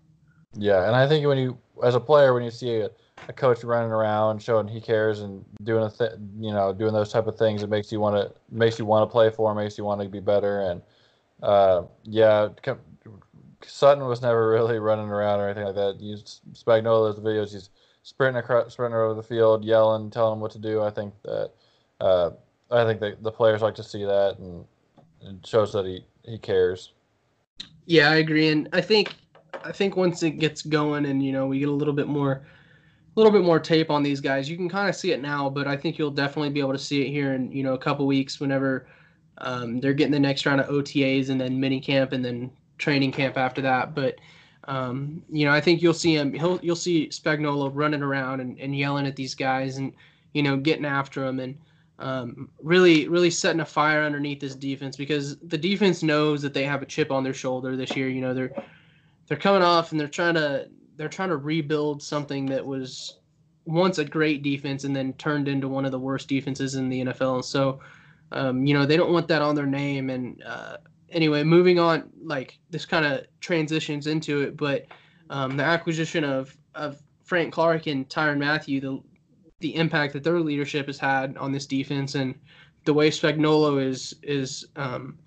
Yeah, 0.58 0.86
and 0.86 0.96
I 0.96 1.06
think 1.06 1.26
when 1.26 1.38
you, 1.38 1.58
as 1.84 1.94
a 1.94 2.00
player, 2.00 2.32
when 2.32 2.42
you 2.42 2.50
see 2.50 2.80
a, 2.80 2.90
a 3.28 3.32
coach 3.32 3.62
running 3.64 3.90
around 3.90 4.42
showing 4.42 4.66
he 4.68 4.80
cares 4.80 5.20
and 5.20 5.44
doing 5.64 5.84
a 5.84 5.90
th- 5.90 6.18
you 6.38 6.52
know 6.52 6.72
doing 6.72 6.92
those 6.92 7.12
type 7.12 7.26
of 7.26 7.36
things, 7.36 7.62
it 7.62 7.70
makes 7.70 7.92
you 7.92 8.00
want 8.00 8.16
to 8.16 8.32
makes 8.50 8.78
you 8.78 8.84
want 8.84 9.08
to 9.08 9.12
play 9.12 9.30
for 9.30 9.50
him, 9.50 9.58
makes 9.58 9.76
you 9.76 9.84
want 9.84 10.00
to 10.00 10.08
be 10.08 10.20
better, 10.20 10.60
and 10.60 10.82
uh, 11.42 11.82
yeah, 12.04 12.48
Sutton 13.64 14.04
was 14.06 14.22
never 14.22 14.48
really 14.50 14.78
running 14.78 15.08
around 15.08 15.40
or 15.40 15.46
anything 15.46 15.64
like 15.64 15.74
that. 15.74 16.00
You 16.00 16.16
Spagnuolo's 16.16 17.20
videos, 17.20 17.52
he's 17.52 17.70
sprinting 18.02 18.40
across, 18.40 18.72
sprinting 18.72 18.98
over 18.98 19.14
the 19.14 19.22
field, 19.22 19.64
yelling, 19.64 20.10
telling 20.10 20.32
them 20.32 20.40
what 20.40 20.52
to 20.52 20.58
do. 20.58 20.82
I 20.82 20.90
think 20.90 21.14
that 21.24 21.50
uh, 22.00 22.30
I 22.70 22.84
think 22.84 23.00
that 23.00 23.22
the 23.22 23.32
players 23.32 23.62
like 23.62 23.74
to 23.76 23.84
see 23.84 24.04
that, 24.04 24.38
and 24.38 24.64
it 25.20 25.46
shows 25.46 25.72
that 25.72 25.84
he 25.84 26.04
he 26.24 26.38
cares. 26.38 26.92
Yeah, 27.86 28.10
I 28.10 28.16
agree, 28.16 28.48
and 28.48 28.68
I 28.72 28.80
think 28.80 29.14
I 29.66 29.72
think 29.72 29.96
once 29.96 30.22
it 30.22 30.38
gets 30.38 30.62
going, 30.62 31.06
and 31.06 31.22
you 31.22 31.32
know, 31.32 31.46
we 31.46 31.58
get 31.58 31.68
a 31.68 31.72
little 31.72 31.94
bit 31.94 32.06
more, 32.06 32.32
a 32.32 32.40
little 33.16 33.32
bit 33.32 33.42
more 33.42 33.58
tape 33.58 33.90
on 33.90 34.02
these 34.02 34.20
guys, 34.20 34.48
you 34.48 34.56
can 34.56 34.68
kind 34.68 34.88
of 34.88 34.94
see 34.94 35.12
it 35.12 35.20
now. 35.20 35.50
But 35.50 35.66
I 35.66 35.76
think 35.76 35.98
you'll 35.98 36.10
definitely 36.10 36.50
be 36.50 36.60
able 36.60 36.72
to 36.72 36.78
see 36.78 37.02
it 37.02 37.10
here 37.10 37.34
in 37.34 37.50
you 37.50 37.62
know 37.62 37.74
a 37.74 37.78
couple 37.78 38.06
weeks 38.06 38.38
whenever 38.40 38.86
um, 39.38 39.80
they're 39.80 39.92
getting 39.92 40.12
the 40.12 40.20
next 40.20 40.46
round 40.46 40.60
of 40.60 40.68
OTAs 40.68 41.28
and 41.28 41.40
then 41.40 41.58
mini 41.58 41.80
camp 41.80 42.12
and 42.12 42.24
then 42.24 42.50
training 42.78 43.12
camp 43.12 43.36
after 43.36 43.60
that. 43.62 43.94
But 43.94 44.16
um, 44.68 45.22
you 45.30 45.44
know, 45.44 45.52
I 45.52 45.60
think 45.60 45.82
you'll 45.82 45.94
see 45.94 46.14
him. 46.14 46.32
He'll 46.32 46.60
you'll 46.62 46.76
see 46.76 47.08
Spagnuolo 47.08 47.70
running 47.74 48.02
around 48.02 48.40
and, 48.40 48.58
and 48.58 48.76
yelling 48.76 49.06
at 49.06 49.16
these 49.16 49.34
guys 49.34 49.78
and 49.78 49.92
you 50.32 50.42
know 50.42 50.56
getting 50.56 50.84
after 50.84 51.24
them 51.24 51.40
and 51.40 51.58
um, 51.98 52.50
really 52.62 53.08
really 53.08 53.30
setting 53.30 53.60
a 53.60 53.64
fire 53.64 54.02
underneath 54.02 54.40
this 54.40 54.54
defense 54.54 54.96
because 54.96 55.38
the 55.38 55.58
defense 55.58 56.02
knows 56.02 56.42
that 56.42 56.52
they 56.52 56.64
have 56.64 56.82
a 56.82 56.86
chip 56.86 57.10
on 57.10 57.24
their 57.24 57.34
shoulder 57.34 57.76
this 57.76 57.96
year. 57.96 58.08
You 58.08 58.20
know 58.20 58.34
they're 58.34 58.52
they're 59.26 59.36
coming 59.36 59.62
off 59.62 59.90
and 59.90 60.00
they're 60.00 60.08
trying 60.08 60.34
to 60.34 60.68
they're 60.96 61.08
trying 61.08 61.28
to 61.28 61.36
rebuild 61.36 62.02
something 62.02 62.46
that 62.46 62.64
was 62.64 63.18
once 63.66 63.98
a 63.98 64.04
great 64.04 64.42
defense 64.42 64.84
and 64.84 64.94
then 64.94 65.12
turned 65.14 65.48
into 65.48 65.68
one 65.68 65.84
of 65.84 65.90
the 65.90 65.98
worst 65.98 66.28
defenses 66.28 66.76
in 66.76 66.88
the 66.88 67.04
NFL. 67.04 67.34
And 67.34 67.44
so, 67.44 67.80
um, 68.32 68.64
you 68.64 68.72
know, 68.72 68.86
they 68.86 68.96
don't 68.96 69.12
want 69.12 69.28
that 69.28 69.42
on 69.42 69.54
their 69.54 69.66
name. 69.66 70.08
And 70.08 70.42
uh, 70.44 70.78
anyway, 71.10 71.42
moving 71.42 71.78
on, 71.78 72.10
like 72.22 72.58
this 72.70 72.86
kind 72.86 73.04
of 73.04 73.26
transitions 73.40 74.06
into 74.06 74.40
it, 74.42 74.56
but 74.56 74.86
um, 75.30 75.56
the 75.56 75.64
acquisition 75.64 76.24
of 76.24 76.56
of 76.74 77.02
Frank 77.24 77.52
Clark 77.52 77.86
and 77.86 78.08
Tyrann 78.08 78.38
Mathieu, 78.38 78.80
the 78.80 79.02
the 79.60 79.74
impact 79.74 80.12
that 80.12 80.22
their 80.22 80.38
leadership 80.38 80.86
has 80.86 80.98
had 80.98 81.36
on 81.36 81.50
this 81.50 81.66
defense, 81.66 82.14
and 82.14 82.34
the 82.84 82.94
way 82.94 83.10
Spagnuolo 83.10 83.84
is 83.84 84.14
is 84.22 84.66
um, 84.76 85.18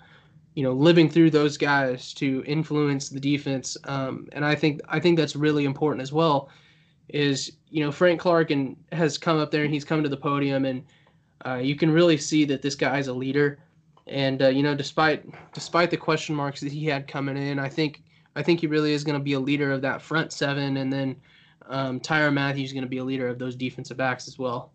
you 0.56 0.64
know, 0.64 0.74
living 0.74 1.10
through 1.10 1.32
those 1.32 1.58
guys 1.58 2.14
to 2.16 2.44
influence 2.46 3.10
the 3.10 3.20
defense. 3.20 3.78
Um, 3.86 4.28
and 4.34 4.44
I 4.44 4.56
think 4.56 4.82
I 4.90 5.00
think 5.00 5.18
that's 5.18 5.36
really 5.36 5.66
important 5.66 6.02
as 6.02 6.12
well. 6.12 6.50
Is 7.10 7.54
you 7.70 7.84
know 7.84 7.92
Frank 7.92 8.20
Clark 8.20 8.52
and 8.52 8.76
has 8.92 9.18
come 9.18 9.40
up 9.40 9.52
there 9.52 9.64
and 9.64 9.74
he's 9.74 9.86
come 9.86 10.04
to 10.04 10.10
the 10.10 10.18
podium 10.18 10.66
and 10.66 10.84
uh, 11.46 11.56
you 11.56 11.76
can 11.76 11.92
really 11.92 12.18
see 12.18 12.46
that 12.46 12.62
this 12.62 12.76
guy 12.76 13.00
is 13.00 13.08
a 13.08 13.14
leader. 13.14 13.60
And 14.08 14.42
uh, 14.42 14.48
you 14.48 14.64
know, 14.64 14.76
despite 14.76 15.24
despite 15.54 15.92
the 15.92 15.98
question 15.98 16.36
marks 16.36 16.62
that 16.62 16.72
he 16.72 16.86
had 16.86 17.08
coming 17.08 17.38
in, 17.38 17.60
I 17.60 17.70
think 17.70 18.02
I 18.36 18.44
think 18.44 18.60
he 18.60 18.68
really 18.68 18.94
is 18.94 19.04
going 19.04 19.18
to 19.18 19.24
be 19.24 19.34
a 19.34 19.40
leader 19.40 19.72
of 19.72 19.82
that 19.84 20.02
front 20.02 20.34
seven, 20.34 20.78
and 20.78 20.92
then 20.92 21.16
um, 21.68 22.00
Tyrann 22.00 22.34
Mathieu 22.34 22.64
is 22.64 22.74
going 22.74 22.84
to 22.84 22.90
be 22.90 22.98
a 22.98 23.04
leader 23.04 23.28
of 23.28 23.38
those 23.38 23.56
defensive 23.56 23.98
backs 23.98 24.28
as 24.28 24.40
well. 24.40 24.72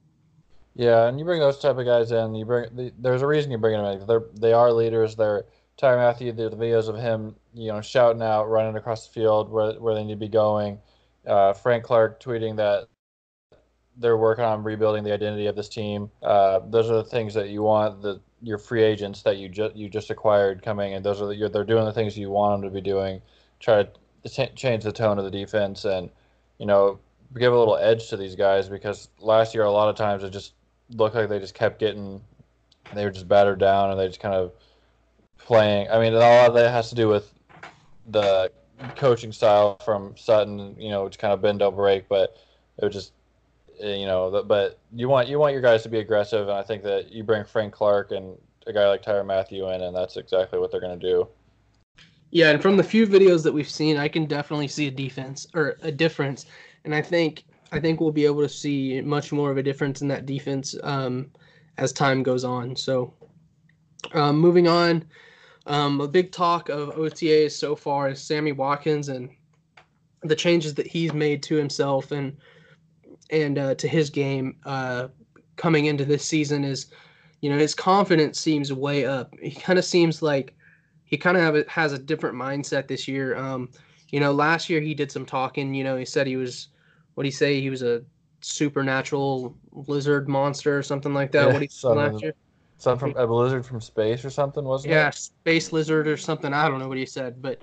Yeah, 0.77 1.07
and 1.07 1.19
you 1.19 1.25
bring 1.25 1.41
those 1.41 1.59
type 1.59 1.79
of 1.79 1.85
guys 1.85 2.13
in. 2.13 2.35
You 2.35 2.45
bring 2.45 2.93
there's 2.99 3.23
a 3.23 3.27
reason 3.27 3.51
you 3.51 3.59
bring 3.59 3.81
them 3.81 4.01
in. 4.01 4.07
They're 4.07 4.25
they 4.35 4.53
are 4.53 4.73
leaders. 4.73 5.17
They're 5.17 5.45
Tyrann 5.81 5.99
Mathieu. 5.99 6.33
The, 6.33 6.51
the 6.51 6.57
videos 6.57 6.89
of 6.89 6.97
him, 6.97 7.35
you 7.55 7.69
know, 7.69 7.81
shouting 7.81 8.23
out, 8.23 8.49
running 8.49 8.77
across 8.77 9.07
the 9.07 9.13
field 9.13 9.51
where 9.51 9.73
where 9.75 9.95
they 9.95 10.05
need 10.05 10.15
to 10.15 10.19
be 10.19 10.29
going. 10.29 10.79
Uh, 11.27 11.53
Frank 11.53 11.85
Clark 11.85 12.21
tweeting 12.21 12.57
that 12.57 12.89
they're 13.97 14.17
working 14.17 14.45
on 14.45 14.63
rebuilding 14.63 15.05
the 15.05 15.13
identity 15.13 15.47
of 15.47 15.57
this 15.57 15.69
team. 15.69 16.11
Uh, 16.23 16.61
those 16.69 16.91
are 16.91 16.97
the 16.97 17.05
things 17.05 17.35
that 17.35 17.49
you 17.49 17.63
want 17.63 18.03
the 18.03 18.21
your 18.43 18.59
free 18.59 18.83
agents 18.83 19.23
that 19.23 19.39
you 19.39 19.49
just 19.49 19.75
you 19.75 19.89
just 19.89 20.11
acquired 20.11 20.63
coming, 20.63 20.95
and 20.95 21.05
those 21.05 21.21
are 21.21 21.27
the, 21.27 21.49
they're 21.49 21.65
doing 21.65 21.85
the 21.85 21.93
things 21.93 22.17
you 22.17 22.31
want 22.31 22.61
them 22.61 22.71
to 22.71 22.75
be 22.75 22.81
doing. 22.81 23.21
Try 23.61 23.85
to 23.85 23.91
t- 24.29 24.53
change 24.55 24.85
the 24.85 24.93
tone 24.93 25.19
of 25.19 25.25
the 25.25 25.31
defense, 25.31 25.85
and 25.85 26.11
you 26.59 26.67
know 26.67 26.99
give 27.39 27.53
a 27.53 27.59
little 27.59 27.77
edge 27.77 28.09
to 28.09 28.17
these 28.17 28.37
guys 28.37 28.69
because 28.69 29.09
last 29.19 29.55
year 29.55 29.65
a 29.65 29.71
lot 29.71 29.89
of 29.89 29.97
times 29.97 30.23
it 30.23 30.31
just 30.31 30.55
looked 30.91 31.17
like 31.17 31.29
they 31.29 31.39
just 31.41 31.55
kept 31.55 31.81
getting 31.81 32.21
they 32.95 33.05
were 33.05 33.11
just 33.11 33.27
battered 33.27 33.59
down 33.59 33.91
and 33.91 33.99
they 33.99 34.07
just 34.07 34.21
kind 34.21 34.35
of 34.35 34.53
playing. 35.45 35.89
I 35.91 35.99
mean, 35.99 36.15
a 36.15 36.19
lot 36.19 36.49
of 36.49 36.55
that 36.55 36.71
has 36.71 36.89
to 36.91 36.95
do 36.95 37.09
with 37.09 37.33
the 38.09 38.51
coaching 38.97 39.33
style 39.33 39.77
from 39.85 40.15
Sutton, 40.17 40.77
you 40.79 40.91
know, 40.91 41.07
it's 41.07 41.17
kind 41.17 41.33
of 41.33 41.41
bend 41.41 41.61
don't 41.61 41.77
break, 41.77 42.09
but 42.09 42.37
it 42.79 42.85
was 42.85 42.93
just 42.93 43.13
Eh, 43.81 43.97
you 43.97 44.07
know, 44.07 44.43
but 44.47 44.79
you 44.93 45.09
want 45.09 45.29
you 45.29 45.39
want 45.39 45.53
your 45.53 45.63
guys 45.63 45.83
to 45.83 45.89
be 45.89 45.99
aggressive, 45.99 46.49
and 46.49 46.57
I 46.57 46.63
think 46.63 46.83
that 46.85 47.11
you 47.11 47.25
bring 47.25 47.45
Frank 47.45 47.73
Clark 47.73 48.13
and 48.13 48.37
a 48.67 48.73
guy 48.73 48.89
like 48.89 49.03
Tyrann 49.03 49.27
Mathieu 49.27 49.69
in, 49.69 49.83
and 49.83 49.95
that's 49.95 50.17
exactly 50.17 50.59
what 50.59 50.71
they're 50.71 50.81
going 50.81 50.99
to 50.99 51.07
do. 51.07 51.29
Yeah, 52.31 52.51
and 52.51 52.63
from 52.63 52.77
the 52.77 52.85
few 52.85 53.07
videos 53.07 53.43
that 53.45 53.53
we've 53.53 53.69
seen, 53.69 53.97
I 53.97 54.09
can 54.09 54.27
definitely 54.27 54.69
see 54.69 54.87
a 54.89 54.91
defense 54.91 55.47
or 55.55 55.77
a 55.83 55.91
difference, 55.91 56.47
and 56.85 56.95
I 56.95 57.03
think 57.03 57.45
I 57.73 57.81
think 57.81 58.01
we'll 58.01 58.13
be 58.13 58.27
able 58.27 58.43
to 58.43 58.49
see 58.49 59.01
much 59.01 59.33
more 59.33 59.51
of 59.51 59.57
a 59.57 59.63
difference 59.63 60.03
in 60.03 60.09
that 60.09 60.27
defense 60.27 60.77
um, 60.85 61.31
as 61.79 61.93
time 61.93 62.23
goes 62.23 62.45
on. 62.45 62.77
So, 62.77 63.13
um, 64.13 64.39
moving 64.39 64.69
on, 64.69 65.05
um, 65.67 66.01
a 66.01 66.09
big 66.09 66.33
talk 66.33 66.69
of 66.69 66.91
OTAs 66.91 67.53
so 67.53 67.75
far 67.75 68.11
is 68.11 68.21
Sammy 68.21 68.53
Watkins 68.53 69.09
and 69.09 69.31
the 70.23 70.37
changes 70.37 70.75
that 70.75 70.87
he's 70.87 71.13
made 71.13 71.43
to 71.45 71.57
himself 71.57 72.11
and 72.11 72.37
and 73.31 73.59
uh, 73.59 73.75
to 73.77 73.89
his 73.89 74.11
game 74.11 74.57
uh, 74.65 75.09
coming 75.57 75.87
into 75.87 76.05
this 76.05 76.25
season 76.25 76.65
is, 76.65 76.87
you 77.41 77.51
know, 77.51 77.59
his 77.59 77.75
confidence 77.75 78.39
seems 78.39 78.73
way 78.73 79.07
up. 79.07 79.35
He 79.41 79.53
kind 79.53 79.79
of 79.79 79.85
seems 79.85 80.21
like 80.21 80.55
he 81.05 81.17
kind 81.17 81.37
of 81.37 81.67
has 81.69 81.93
a 81.93 81.99
different 81.99 82.37
mindset 82.37 82.87
this 82.87 83.09
year. 83.09 83.37
Um, 83.37 83.71
you 84.11 84.21
know, 84.21 84.33
last 84.33 84.69
year 84.69 84.81
he 84.81 84.95
did 84.95 85.11
some 85.11 85.25
talking. 85.25 85.75
You 85.75 85.85
know, 85.85 85.97
he 85.97 86.05
said 86.05 86.27
he 86.27 86.37
was, 86.37 86.69
what 87.15 87.25
he 87.25 87.31
say? 87.31 87.61
He 87.61 87.71
was 87.71 87.83
a 87.83 88.03
supernatural 88.41 89.57
lizard 89.73 90.29
monster 90.29 90.77
or 90.77 90.83
something 90.83 91.15
like 91.15 91.33
that. 91.33 91.47
Yeah, 91.47 91.53
what 91.53 91.63
he 91.63 91.69
said 91.69 91.89
last 91.89 92.23
year? 92.23 92.35
Something 92.77 93.13
from 93.15 93.31
a 93.31 93.35
lizard 93.35 93.65
from 93.65 93.81
space 93.81 94.25
or 94.25 94.31
something, 94.31 94.65
wasn't 94.65 94.93
yeah, 94.93 95.03
it? 95.03 95.05
Yeah, 95.05 95.11
space 95.11 95.73
lizard 95.73 96.09
or 96.09 96.17
something. 96.17 96.53
I 96.53 96.69
don't 96.69 96.79
know 96.79 96.89
what 96.89 96.99
he 96.99 97.07
said, 97.07 97.41
but 97.41 97.63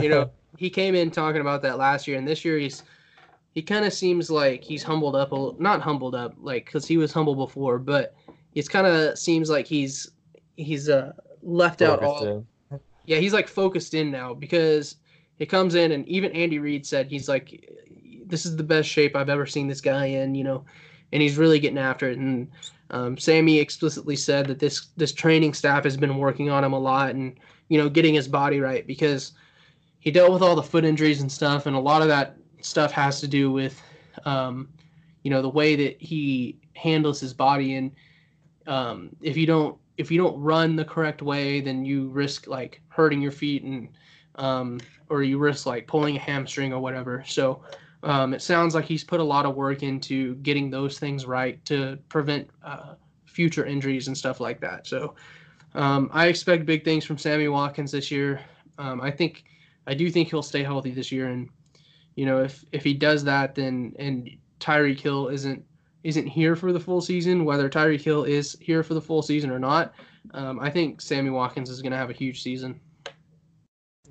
you 0.00 0.08
know, 0.08 0.30
he 0.58 0.70
came 0.70 0.94
in 0.94 1.10
talking 1.10 1.40
about 1.40 1.62
that 1.62 1.78
last 1.78 2.06
year, 2.06 2.18
and 2.18 2.28
this 2.28 2.44
year 2.44 2.58
he's 2.58 2.82
he 3.52 3.62
kind 3.62 3.84
of 3.84 3.92
seems 3.92 4.30
like 4.30 4.64
he's 4.64 4.82
humbled 4.82 5.14
up 5.14 5.32
a 5.32 5.52
not 5.58 5.80
humbled 5.80 6.14
up 6.14 6.34
like 6.38 6.64
because 6.66 6.86
he 6.86 6.96
was 6.96 7.12
humble 7.12 7.34
before 7.34 7.78
but 7.78 8.14
it's 8.54 8.68
kind 8.68 8.86
of 8.86 9.18
seems 9.18 9.48
like 9.48 9.66
he's 9.66 10.10
he's 10.56 10.88
uh 10.88 11.12
left 11.42 11.80
focused 11.80 12.02
out 12.02 12.08
all 12.08 12.26
in. 12.70 12.80
yeah 13.06 13.18
he's 13.18 13.32
like 13.32 13.48
focused 13.48 13.94
in 13.94 14.10
now 14.10 14.34
because 14.34 14.96
he 15.38 15.46
comes 15.46 15.74
in 15.74 15.92
and 15.92 16.06
even 16.08 16.32
andy 16.32 16.58
reid 16.58 16.86
said 16.86 17.06
he's 17.06 17.28
like 17.28 17.68
this 18.26 18.46
is 18.46 18.56
the 18.56 18.62
best 18.62 18.88
shape 18.88 19.14
i've 19.14 19.28
ever 19.28 19.46
seen 19.46 19.68
this 19.68 19.80
guy 19.80 20.06
in 20.06 20.34
you 20.34 20.44
know 20.44 20.64
and 21.12 21.22
he's 21.22 21.38
really 21.38 21.58
getting 21.58 21.78
after 21.78 22.10
it 22.10 22.18
and 22.18 22.48
um, 22.90 23.16
sammy 23.16 23.58
explicitly 23.58 24.16
said 24.16 24.46
that 24.46 24.58
this 24.58 24.88
this 24.96 25.12
training 25.12 25.54
staff 25.54 25.84
has 25.84 25.96
been 25.96 26.18
working 26.18 26.50
on 26.50 26.64
him 26.64 26.72
a 26.72 26.78
lot 26.78 27.10
and 27.10 27.38
you 27.68 27.78
know 27.78 27.88
getting 27.88 28.14
his 28.14 28.28
body 28.28 28.60
right 28.60 28.86
because 28.86 29.32
he 30.00 30.10
dealt 30.10 30.32
with 30.32 30.42
all 30.42 30.56
the 30.56 30.62
foot 30.62 30.84
injuries 30.84 31.20
and 31.20 31.30
stuff 31.30 31.66
and 31.66 31.76
a 31.76 31.80
lot 31.80 32.02
of 32.02 32.08
that 32.08 32.36
stuff 32.64 32.92
has 32.92 33.20
to 33.20 33.28
do 33.28 33.50
with, 33.50 33.82
um, 34.24 34.68
you 35.22 35.30
know, 35.30 35.42
the 35.42 35.48
way 35.48 35.76
that 35.76 36.00
he 36.00 36.58
handles 36.74 37.20
his 37.20 37.34
body. 37.34 37.76
And 37.76 37.92
um, 38.66 39.10
if 39.20 39.36
you 39.36 39.46
don't 39.46 39.78
if 39.98 40.10
you 40.10 40.18
don't 40.18 40.40
run 40.40 40.74
the 40.74 40.84
correct 40.84 41.22
way, 41.22 41.60
then 41.60 41.84
you 41.84 42.08
risk 42.08 42.46
like 42.46 42.80
hurting 42.88 43.20
your 43.20 43.30
feet 43.30 43.62
and 43.62 43.88
um, 44.36 44.80
or 45.08 45.22
you 45.22 45.38
risk 45.38 45.66
like 45.66 45.86
pulling 45.86 46.16
a 46.16 46.20
hamstring 46.20 46.72
or 46.72 46.80
whatever. 46.80 47.22
So 47.26 47.62
um, 48.02 48.34
it 48.34 48.42
sounds 48.42 48.74
like 48.74 48.84
he's 48.84 49.04
put 49.04 49.20
a 49.20 49.24
lot 49.24 49.46
of 49.46 49.54
work 49.54 49.82
into 49.82 50.34
getting 50.36 50.70
those 50.70 50.98
things 50.98 51.26
right 51.26 51.64
to 51.66 51.98
prevent 52.08 52.50
uh, 52.64 52.94
future 53.24 53.64
injuries 53.64 54.08
and 54.08 54.16
stuff 54.16 54.40
like 54.40 54.60
that. 54.60 54.86
So 54.86 55.14
um, 55.74 56.10
I 56.12 56.26
expect 56.26 56.66
big 56.66 56.84
things 56.84 57.04
from 57.04 57.18
Sammy 57.18 57.48
Watkins 57.48 57.92
this 57.92 58.10
year. 58.10 58.40
Um, 58.78 59.00
I 59.00 59.10
think 59.10 59.44
I 59.86 59.94
do 59.94 60.10
think 60.10 60.30
he'll 60.30 60.42
stay 60.42 60.62
healthy 60.62 60.90
this 60.90 61.12
year 61.12 61.28
and 61.28 61.48
you 62.14 62.26
know, 62.26 62.42
if 62.42 62.64
if 62.72 62.84
he 62.84 62.94
does 62.94 63.24
that, 63.24 63.54
then 63.54 63.94
and 63.98 64.30
Tyreek 64.60 65.00
Hill 65.00 65.28
isn't 65.28 65.64
isn't 66.04 66.26
here 66.26 66.56
for 66.56 66.72
the 66.72 66.80
full 66.80 67.00
season, 67.00 67.44
whether 67.44 67.68
Tyreek 67.70 68.02
Hill 68.02 68.24
is 68.24 68.56
here 68.60 68.82
for 68.82 68.94
the 68.94 69.00
full 69.00 69.22
season 69.22 69.50
or 69.50 69.58
not, 69.58 69.94
um, 70.34 70.58
I 70.60 70.68
think 70.68 71.00
Sammy 71.00 71.30
Watkins 71.30 71.70
is 71.70 71.80
going 71.80 71.92
to 71.92 71.98
have 71.98 72.10
a 72.10 72.14
huge 72.14 72.42
season. 72.42 72.80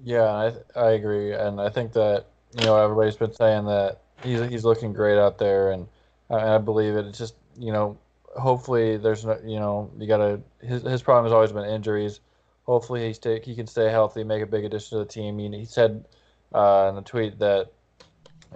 Yeah, 0.03 0.23
I 0.23 0.53
I 0.75 0.91
agree, 0.91 1.33
and 1.33 1.61
I 1.61 1.69
think 1.69 1.93
that 1.93 2.27
you 2.57 2.65
know 2.65 2.77
everybody's 2.77 3.15
been 3.15 3.33
saying 3.33 3.65
that 3.65 4.01
he's 4.23 4.41
he's 4.49 4.65
looking 4.65 4.93
great 4.93 5.17
out 5.17 5.37
there, 5.37 5.71
and 5.71 5.87
I, 6.29 6.55
I 6.55 6.57
believe 6.57 6.95
it. 6.95 7.05
It's 7.05 7.17
just 7.17 7.35
you 7.57 7.71
know 7.71 7.97
hopefully 8.35 8.97
there's 8.97 9.25
no 9.25 9.37
you 9.45 9.59
know 9.59 9.91
you 9.97 10.07
gotta 10.07 10.41
his 10.61 10.83
his 10.83 11.01
problem 11.01 11.25
has 11.25 11.33
always 11.33 11.51
been 11.51 11.65
injuries. 11.65 12.19
Hopefully 12.63 13.07
he 13.07 13.13
stay 13.13 13.41
he 13.43 13.55
can 13.55 13.67
stay 13.67 13.89
healthy, 13.89 14.23
make 14.23 14.41
a 14.41 14.45
big 14.45 14.65
addition 14.65 14.97
to 14.97 15.03
the 15.03 15.09
team. 15.11 15.37
He, 15.39 15.49
he 15.57 15.65
said 15.65 16.05
uh, 16.53 16.89
in 16.91 16.97
a 16.97 17.01
tweet 17.01 17.39
that 17.39 17.71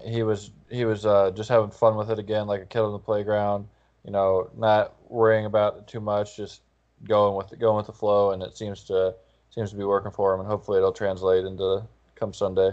he 0.04 0.24
was 0.24 0.52
he 0.70 0.86
was 0.86 1.06
uh, 1.06 1.32
just 1.32 1.50
having 1.50 1.72
fun 1.72 1.96
with 1.96 2.10
it 2.10 2.20
again, 2.20 2.48
like 2.48 2.62
a 2.62 2.66
kid 2.66 2.80
on 2.80 2.92
the 2.92 3.00
playground. 3.00 3.68
You 4.04 4.12
know, 4.12 4.50
not 4.56 4.94
worrying 5.10 5.46
about 5.46 5.78
it 5.78 5.88
too 5.88 6.00
much, 6.00 6.38
just 6.38 6.62
going 7.04 7.36
with 7.36 7.50
the, 7.50 7.56
going 7.56 7.78
with 7.78 7.88
the 7.88 7.94
flow, 7.94 8.32
and 8.32 8.44
it 8.44 8.56
seems 8.56 8.84
to 8.86 9.16
seems 9.50 9.72
to 9.72 9.78
be 9.78 9.84
working 9.84 10.12
for 10.12 10.34
him, 10.34 10.42
and 10.42 10.50
hopefully 10.50 10.78
it'll 10.78 10.92
translate 10.92 11.46
into 11.46 11.84
come 12.16 12.34
Sunday. 12.34 12.72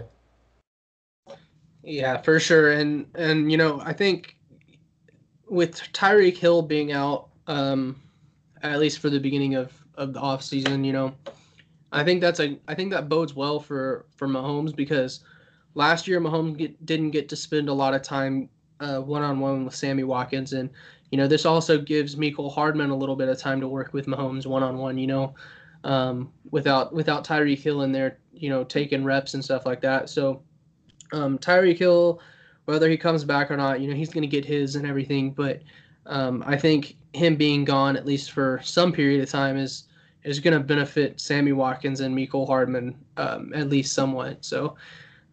Yeah, 1.83 2.17
for 2.21 2.39
sure, 2.39 2.71
and 2.71 3.07
and 3.15 3.51
you 3.51 3.57
know 3.57 3.81
I 3.81 3.93
think 3.93 4.37
with 5.49 5.75
Tyreek 5.93 6.37
Hill 6.37 6.61
being 6.61 6.91
out, 6.91 7.29
um, 7.47 8.01
at 8.61 8.79
least 8.79 8.99
for 8.99 9.09
the 9.09 9.19
beginning 9.19 9.55
of 9.55 9.73
of 9.95 10.13
the 10.13 10.19
off 10.19 10.41
season, 10.43 10.83
you 10.83 10.93
know, 10.93 11.13
I 11.91 12.03
think 12.03 12.21
that's 12.21 12.39
a 12.39 12.57
I 12.67 12.75
think 12.75 12.91
that 12.91 13.09
bodes 13.09 13.35
well 13.35 13.59
for 13.59 14.05
for 14.15 14.27
Mahomes 14.27 14.75
because 14.75 15.21
Last 15.75 16.07
year, 16.07 16.21
Mahomes 16.21 16.57
get, 16.57 16.85
didn't 16.85 17.11
get 17.11 17.29
to 17.29 17.35
spend 17.35 17.67
a 17.67 17.73
lot 17.73 17.93
of 17.93 18.01
time 18.03 18.49
one 18.79 19.23
on 19.23 19.39
one 19.39 19.65
with 19.65 19.75
Sammy 19.75 20.03
Watkins, 20.03 20.53
and 20.53 20.69
you 21.11 21.17
know 21.17 21.27
this 21.27 21.45
also 21.45 21.79
gives 21.79 22.15
Mecole 22.15 22.53
Hardman 22.53 22.91
a 22.91 22.95
little 22.95 23.15
bit 23.15 23.29
of 23.29 23.37
time 23.39 23.59
to 23.61 23.67
work 23.67 23.93
with 23.93 24.05
Mahomes 24.05 24.45
one 24.45 24.61
on 24.63 24.77
one. 24.77 24.97
You 24.97 25.07
know, 25.07 25.35
um, 25.83 26.31
without 26.51 26.93
without 26.93 27.25
Tyreek 27.25 27.59
Hill 27.59 27.81
in 27.81 27.91
there, 27.91 28.19
you 28.33 28.49
know, 28.49 28.63
taking 28.63 29.03
reps 29.03 29.33
and 29.33 29.43
stuff 29.43 29.65
like 29.65 29.81
that. 29.81 30.09
So 30.09 30.43
um, 31.13 31.37
Tyreek 31.37 31.77
Hill, 31.77 32.19
whether 32.65 32.89
he 32.89 32.97
comes 32.97 33.23
back 33.23 33.51
or 33.51 33.57
not, 33.57 33.79
you 33.79 33.87
know, 33.87 33.95
he's 33.95 34.09
going 34.09 34.23
to 34.23 34.27
get 34.27 34.43
his 34.45 34.75
and 34.75 34.85
everything. 34.85 35.31
But 35.31 35.61
um, 36.05 36.43
I 36.45 36.57
think 36.57 36.95
him 37.13 37.35
being 37.35 37.63
gone 37.63 37.95
at 37.95 38.05
least 38.05 38.31
for 38.31 38.59
some 38.63 38.91
period 38.91 39.21
of 39.21 39.29
time 39.29 39.57
is 39.57 39.85
is 40.23 40.39
going 40.39 40.53
to 40.53 40.59
benefit 40.59 41.19
Sammy 41.19 41.51
Watkins 41.51 41.99
and 41.99 42.15
Mecole 42.15 42.47
Hardman 42.47 42.95
um, 43.17 43.51
at 43.53 43.69
least 43.69 43.93
somewhat. 43.93 44.43
So 44.43 44.75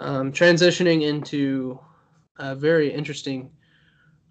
um, 0.01 0.33
transitioning 0.33 1.03
into 1.03 1.79
a 2.39 2.57
very 2.57 2.93
interesting 2.93 3.51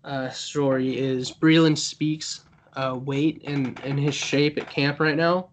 uh, 0.03 0.29
story 0.29 0.97
is 0.97 1.31
Breeland 1.31 1.77
Speaks' 1.77 2.41
uh, 2.73 2.99
weight 3.01 3.41
and, 3.45 3.79
and 3.85 3.99
his 3.99 4.15
shape 4.15 4.57
at 4.57 4.69
camp 4.69 4.99
right 4.99 5.15
now. 5.15 5.49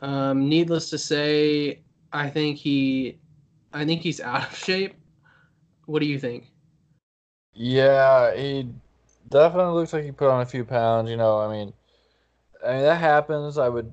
Um, 0.00 0.48
needless 0.48 0.90
to 0.90 0.98
say, 0.98 1.80
I 2.12 2.28
think 2.28 2.58
he, 2.58 3.18
I 3.72 3.84
think 3.84 4.02
he's 4.02 4.20
out 4.20 4.48
of 4.48 4.56
shape. 4.56 4.94
What 5.86 6.00
do 6.00 6.06
you 6.06 6.18
think? 6.18 6.50
Yeah, 7.54 8.34
he 8.34 8.68
definitely 9.28 9.74
looks 9.74 9.92
like 9.92 10.04
he 10.04 10.12
put 10.12 10.30
on 10.30 10.40
a 10.40 10.46
few 10.46 10.64
pounds. 10.64 11.10
You 11.10 11.16
know, 11.16 11.38
I 11.38 11.50
mean, 11.50 11.72
I 12.64 12.72
mean 12.74 12.82
that 12.82 13.00
happens. 13.00 13.58
I 13.58 13.68
would, 13.68 13.92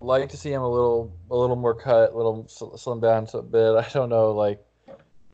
like 0.00 0.28
to 0.28 0.36
see 0.36 0.52
him 0.52 0.62
a 0.62 0.70
little 0.70 1.12
a 1.30 1.36
little 1.36 1.56
more 1.56 1.74
cut, 1.74 2.12
a 2.12 2.16
little 2.16 2.46
slim 2.48 3.00
down 3.00 3.26
a 3.34 3.42
bit. 3.42 3.74
I 3.74 3.88
don't 3.92 4.08
know, 4.08 4.32
like 4.32 4.64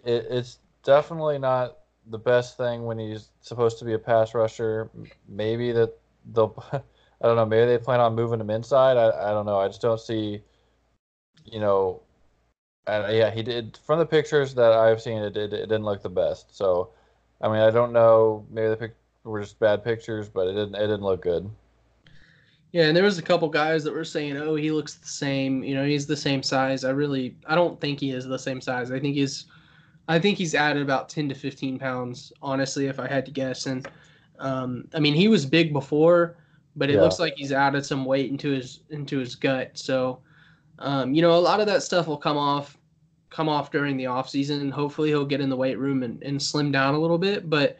it, 0.05 0.27
it's 0.31 0.59
definitely 0.83 1.39
not 1.39 1.79
the 2.07 2.19
best 2.19 2.57
thing 2.57 2.85
when 2.85 2.99
he's 2.99 3.31
supposed 3.41 3.79
to 3.79 3.85
be 3.85 3.95
a 3.95 3.99
pass 3.99 4.35
rusher. 4.35 4.91
Maybe 5.29 5.73
that 5.73 5.95
they'll, 6.33 6.55
I 6.73 6.81
don't 7.27 7.37
know, 7.37 7.47
maybe 7.47 7.67
they 7.67 7.79
plan 7.79 8.01
on 8.01 8.15
moving 8.15 8.41
him 8.41 8.51
inside. 8.51 8.97
I, 8.97 9.31
I 9.31 9.31
don't 9.31 9.47
know. 9.47 9.59
I 9.59 9.69
just 9.69 9.81
don't 9.81 10.01
see, 10.01 10.43
you 11.45 11.61
know, 11.61 12.03
and 12.87 13.17
yeah, 13.17 13.31
he 13.31 13.43
did 13.43 13.79
from 13.85 13.99
the 13.99 14.07
pictures 14.07 14.55
that 14.55 14.73
I've 14.73 15.01
seen. 15.01 15.23
It, 15.23 15.37
it, 15.37 15.53
it 15.53 15.69
didn't 15.69 15.85
look 15.85 16.03
the 16.03 16.09
best. 16.09 16.57
So, 16.57 16.91
I 17.41 17.49
mean, 17.49 17.61
I 17.61 17.71
don't 17.71 17.93
know. 17.93 18.47
Maybe 18.51 18.69
the 18.69 18.77
pic 18.77 18.97
were 19.25 19.41
just 19.41 19.59
bad 19.59 19.83
pictures, 19.83 20.29
but 20.29 20.49
it 20.49 20.53
didn't. 20.53 20.75
It 20.75 20.87
didn't 20.87 21.03
look 21.03 21.23
good. 21.23 21.51
Yeah, 22.73 22.87
and 22.87 22.97
there 22.97 23.05
was 23.05 23.19
a 23.19 23.23
couple 23.23 23.49
guys 23.49 23.85
that 23.85 23.95
were 23.95 24.05
saying, 24.05 24.37
"Oh, 24.37 24.57
he 24.57 24.71
looks 24.73 24.95
the 24.95 25.07
same. 25.07 25.63
You 25.63 25.77
know, 25.77 25.85
he's 25.85 26.07
the 26.07 26.17
same 26.17 26.43
size." 26.43 26.85
I 26.85 26.91
really, 26.91 27.37
I 27.47 27.55
don't 27.55 27.81
think 27.81 28.01
he 28.01 28.11
is 28.11 28.27
the 28.27 28.39
same 28.39 28.61
size. 28.61 28.91
I 28.91 28.99
think 28.99 29.15
he's, 29.15 29.47
I 30.09 30.19
think 30.19 30.37
he's 30.39 30.55
added 30.55 30.83
about 30.83 31.09
ten 31.09 31.29
to 31.29 31.35
fifteen 31.35 31.79
pounds. 31.79 32.33
Honestly, 32.43 32.87
if 32.87 32.99
I 32.99 33.07
had 33.07 33.25
to 33.27 33.31
guess, 33.31 33.67
and 33.67 33.89
um, 34.41 34.89
I 34.93 34.99
mean, 34.99 35.15
he 35.15 35.29
was 35.29 35.47
big 35.47 35.73
before, 35.73 36.37
but 36.75 36.91
it 36.91 36.95
yeah. 36.95 37.03
looks 37.03 37.21
like 37.21 37.35
he's 37.37 37.53
added 37.53 37.87
some 37.87 38.05
weight 38.05 38.31
into 38.31 38.51
his 38.51 38.81
into 38.91 39.19
his 39.19 39.37
gut. 39.37 39.71
So, 39.75 40.19
um, 40.79 41.15
you 41.15 41.23
know, 41.23 41.33
a 41.33 41.41
lot 41.41 41.61
of 41.61 41.67
that 41.67 41.83
stuff 41.83 42.07
will 42.07 42.17
come 42.17 42.37
off 42.37 42.77
come 43.31 43.49
off 43.49 43.73
during 43.73 43.97
the 43.97 44.07
off 44.07 44.29
season. 44.29 44.61
and 44.61 44.73
Hopefully, 44.73 45.09
he'll 45.09 45.25
get 45.25 45.41
in 45.41 45.49
the 45.49 45.57
weight 45.57 45.79
room 45.79 46.03
and, 46.03 46.23
and 46.23 46.41
slim 46.41 46.71
down 46.71 46.95
a 46.95 46.99
little 46.99 47.19
bit. 47.19 47.51
But 47.51 47.77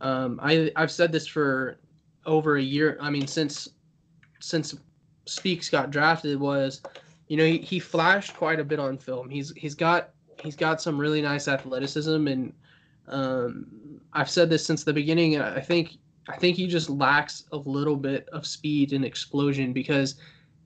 um, 0.00 0.38
I 0.42 0.70
I've 0.76 0.90
said 0.90 1.12
this 1.12 1.26
for 1.26 1.78
over 2.26 2.56
a 2.56 2.62
year. 2.62 2.98
I 3.00 3.10
mean, 3.10 3.26
since 3.26 3.68
since 4.40 4.74
Speaks 5.24 5.70
got 5.70 5.90
drafted 5.90 6.38
was, 6.40 6.82
you 7.28 7.36
know, 7.36 7.44
he, 7.44 7.58
he 7.58 7.78
flashed 7.78 8.34
quite 8.34 8.58
a 8.58 8.64
bit 8.64 8.80
on 8.80 8.98
film. 8.98 9.28
He's 9.28 9.52
he's 9.56 9.74
got 9.74 10.10
he's 10.42 10.56
got 10.56 10.82
some 10.82 10.98
really 10.98 11.22
nice 11.22 11.46
athleticism, 11.46 12.26
and 12.26 12.52
um, 13.06 14.00
I've 14.12 14.30
said 14.30 14.50
this 14.50 14.66
since 14.66 14.82
the 14.82 14.92
beginning. 14.92 15.40
I 15.40 15.60
think 15.60 15.96
I 16.28 16.36
think 16.36 16.56
he 16.56 16.66
just 16.66 16.90
lacks 16.90 17.44
a 17.52 17.56
little 17.56 17.96
bit 17.96 18.28
of 18.32 18.46
speed 18.46 18.92
and 18.92 19.04
explosion 19.04 19.72
because 19.72 20.16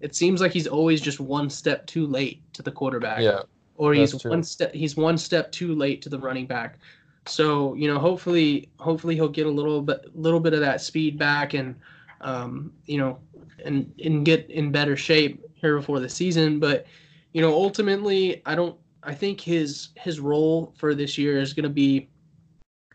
it 0.07 0.15
seems 0.15 0.41
like 0.41 0.53
he's 0.53 0.69
always 0.69 1.01
just 1.01 1.19
one 1.19 1.51
step 1.51 1.85
too 1.89 2.07
late 2.07 2.41
to 2.53 2.63
the 2.63 2.71
quarterback. 2.71 3.23
Yeah. 3.23 3.41
Or 3.75 3.93
he's 3.93 4.25
one 4.25 4.45
step 4.45 4.73
he's 4.73 4.97
one 4.97 5.19
step 5.19 5.51
too 5.51 5.75
late 5.75 6.01
to 6.03 6.09
the 6.09 6.19
running 6.19 6.47
back. 6.47 6.79
So, 7.27 7.75
you 7.75 7.93
know, 7.93 7.99
hopefully 7.99 8.71
hopefully 8.79 9.17
he'll 9.17 9.29
get 9.29 9.47
a 9.47 9.51
little 9.51 9.83
bit 9.83 10.15
little 10.15 10.39
bit 10.39 10.55
of 10.55 10.61
that 10.61 10.81
speed 10.81 11.19
back 11.19 11.55
and 11.55 11.75
um, 12.21 12.73
you 12.85 12.99
know, 12.99 13.19
and 13.65 13.93
and 14.03 14.25
get 14.25 14.49
in 14.49 14.71
better 14.71 14.97
shape 14.97 15.45
here 15.55 15.77
before 15.77 15.99
the 15.99 16.09
season. 16.09 16.61
But 16.61 16.87
you 17.33 17.43
know, 17.43 17.53
ultimately, 17.53 18.43
I 18.47 18.55
don't. 18.55 18.79
I 19.03 19.13
think 19.13 19.41
his 19.41 19.89
his 19.97 20.21
role 20.21 20.73
for 20.77 20.95
this 20.95 21.19
year 21.19 21.41
is 21.41 21.53
going 21.53 21.65
to 21.65 21.69
be 21.69 22.09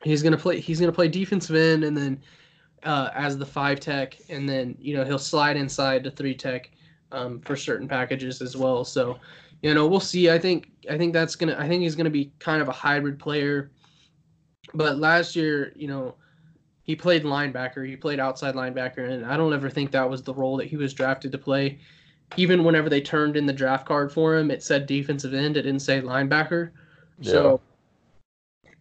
he's 0.01 0.23
going 0.23 0.31
to 0.31 0.37
play 0.37 0.61
he's 0.61 0.79
going 0.79 0.91
to 0.91 0.95
play 0.95 1.09
defensive 1.09 1.57
end 1.57 1.83
and 1.83 1.95
then 1.95 2.21
uh, 2.83 3.09
as 3.13 3.37
the 3.37 3.45
five 3.45 3.81
tech, 3.81 4.15
and 4.29 4.47
then 4.47 4.77
you 4.79 4.95
know 4.95 5.03
he'll 5.03 5.19
slide 5.19 5.57
inside 5.57 6.05
to 6.05 6.09
three 6.09 6.33
tech 6.33 6.71
um, 7.11 7.39
for 7.41 7.55
certain 7.55 7.87
packages 7.87 8.41
as 8.41 8.55
well. 8.55 8.83
So 8.83 9.19
you 9.61 9.73
know 9.73 9.87
we'll 9.87 9.99
see. 9.99 10.29
I 10.29 10.39
think 10.39 10.71
I 10.89 10.97
think 10.97 11.13
that's 11.13 11.35
gonna 11.35 11.55
I 11.57 11.67
think 11.67 11.83
he's 11.83 11.95
gonna 11.95 12.09
be 12.09 12.31
kind 12.39 12.61
of 12.61 12.67
a 12.67 12.73
hybrid 12.73 13.19
player. 13.19 13.71
But 14.73 14.99
last 14.99 15.35
year, 15.35 15.73
you 15.75 15.87
know, 15.87 16.15
he 16.83 16.95
played 16.95 17.23
linebacker, 17.23 17.87
he 17.87 17.95
played 17.95 18.19
outside 18.19 18.55
linebacker, 18.55 19.09
and 19.09 19.25
I 19.25 19.37
don't 19.37 19.53
ever 19.53 19.69
think 19.69 19.91
that 19.91 20.09
was 20.09 20.23
the 20.23 20.33
role 20.33 20.57
that 20.57 20.67
he 20.67 20.77
was 20.77 20.93
drafted 20.93 21.31
to 21.31 21.37
play. 21.37 21.79
Even 22.37 22.63
whenever 22.63 22.89
they 22.89 23.01
turned 23.01 23.35
in 23.35 23.45
the 23.45 23.53
draft 23.53 23.85
card 23.85 24.11
for 24.11 24.35
him, 24.35 24.51
it 24.51 24.63
said 24.63 24.85
defensive 24.85 25.33
end, 25.33 25.57
it 25.57 25.63
didn't 25.63 25.81
say 25.81 26.01
linebacker. 26.01 26.71
Yeah. 27.19 27.31
So, 27.31 27.61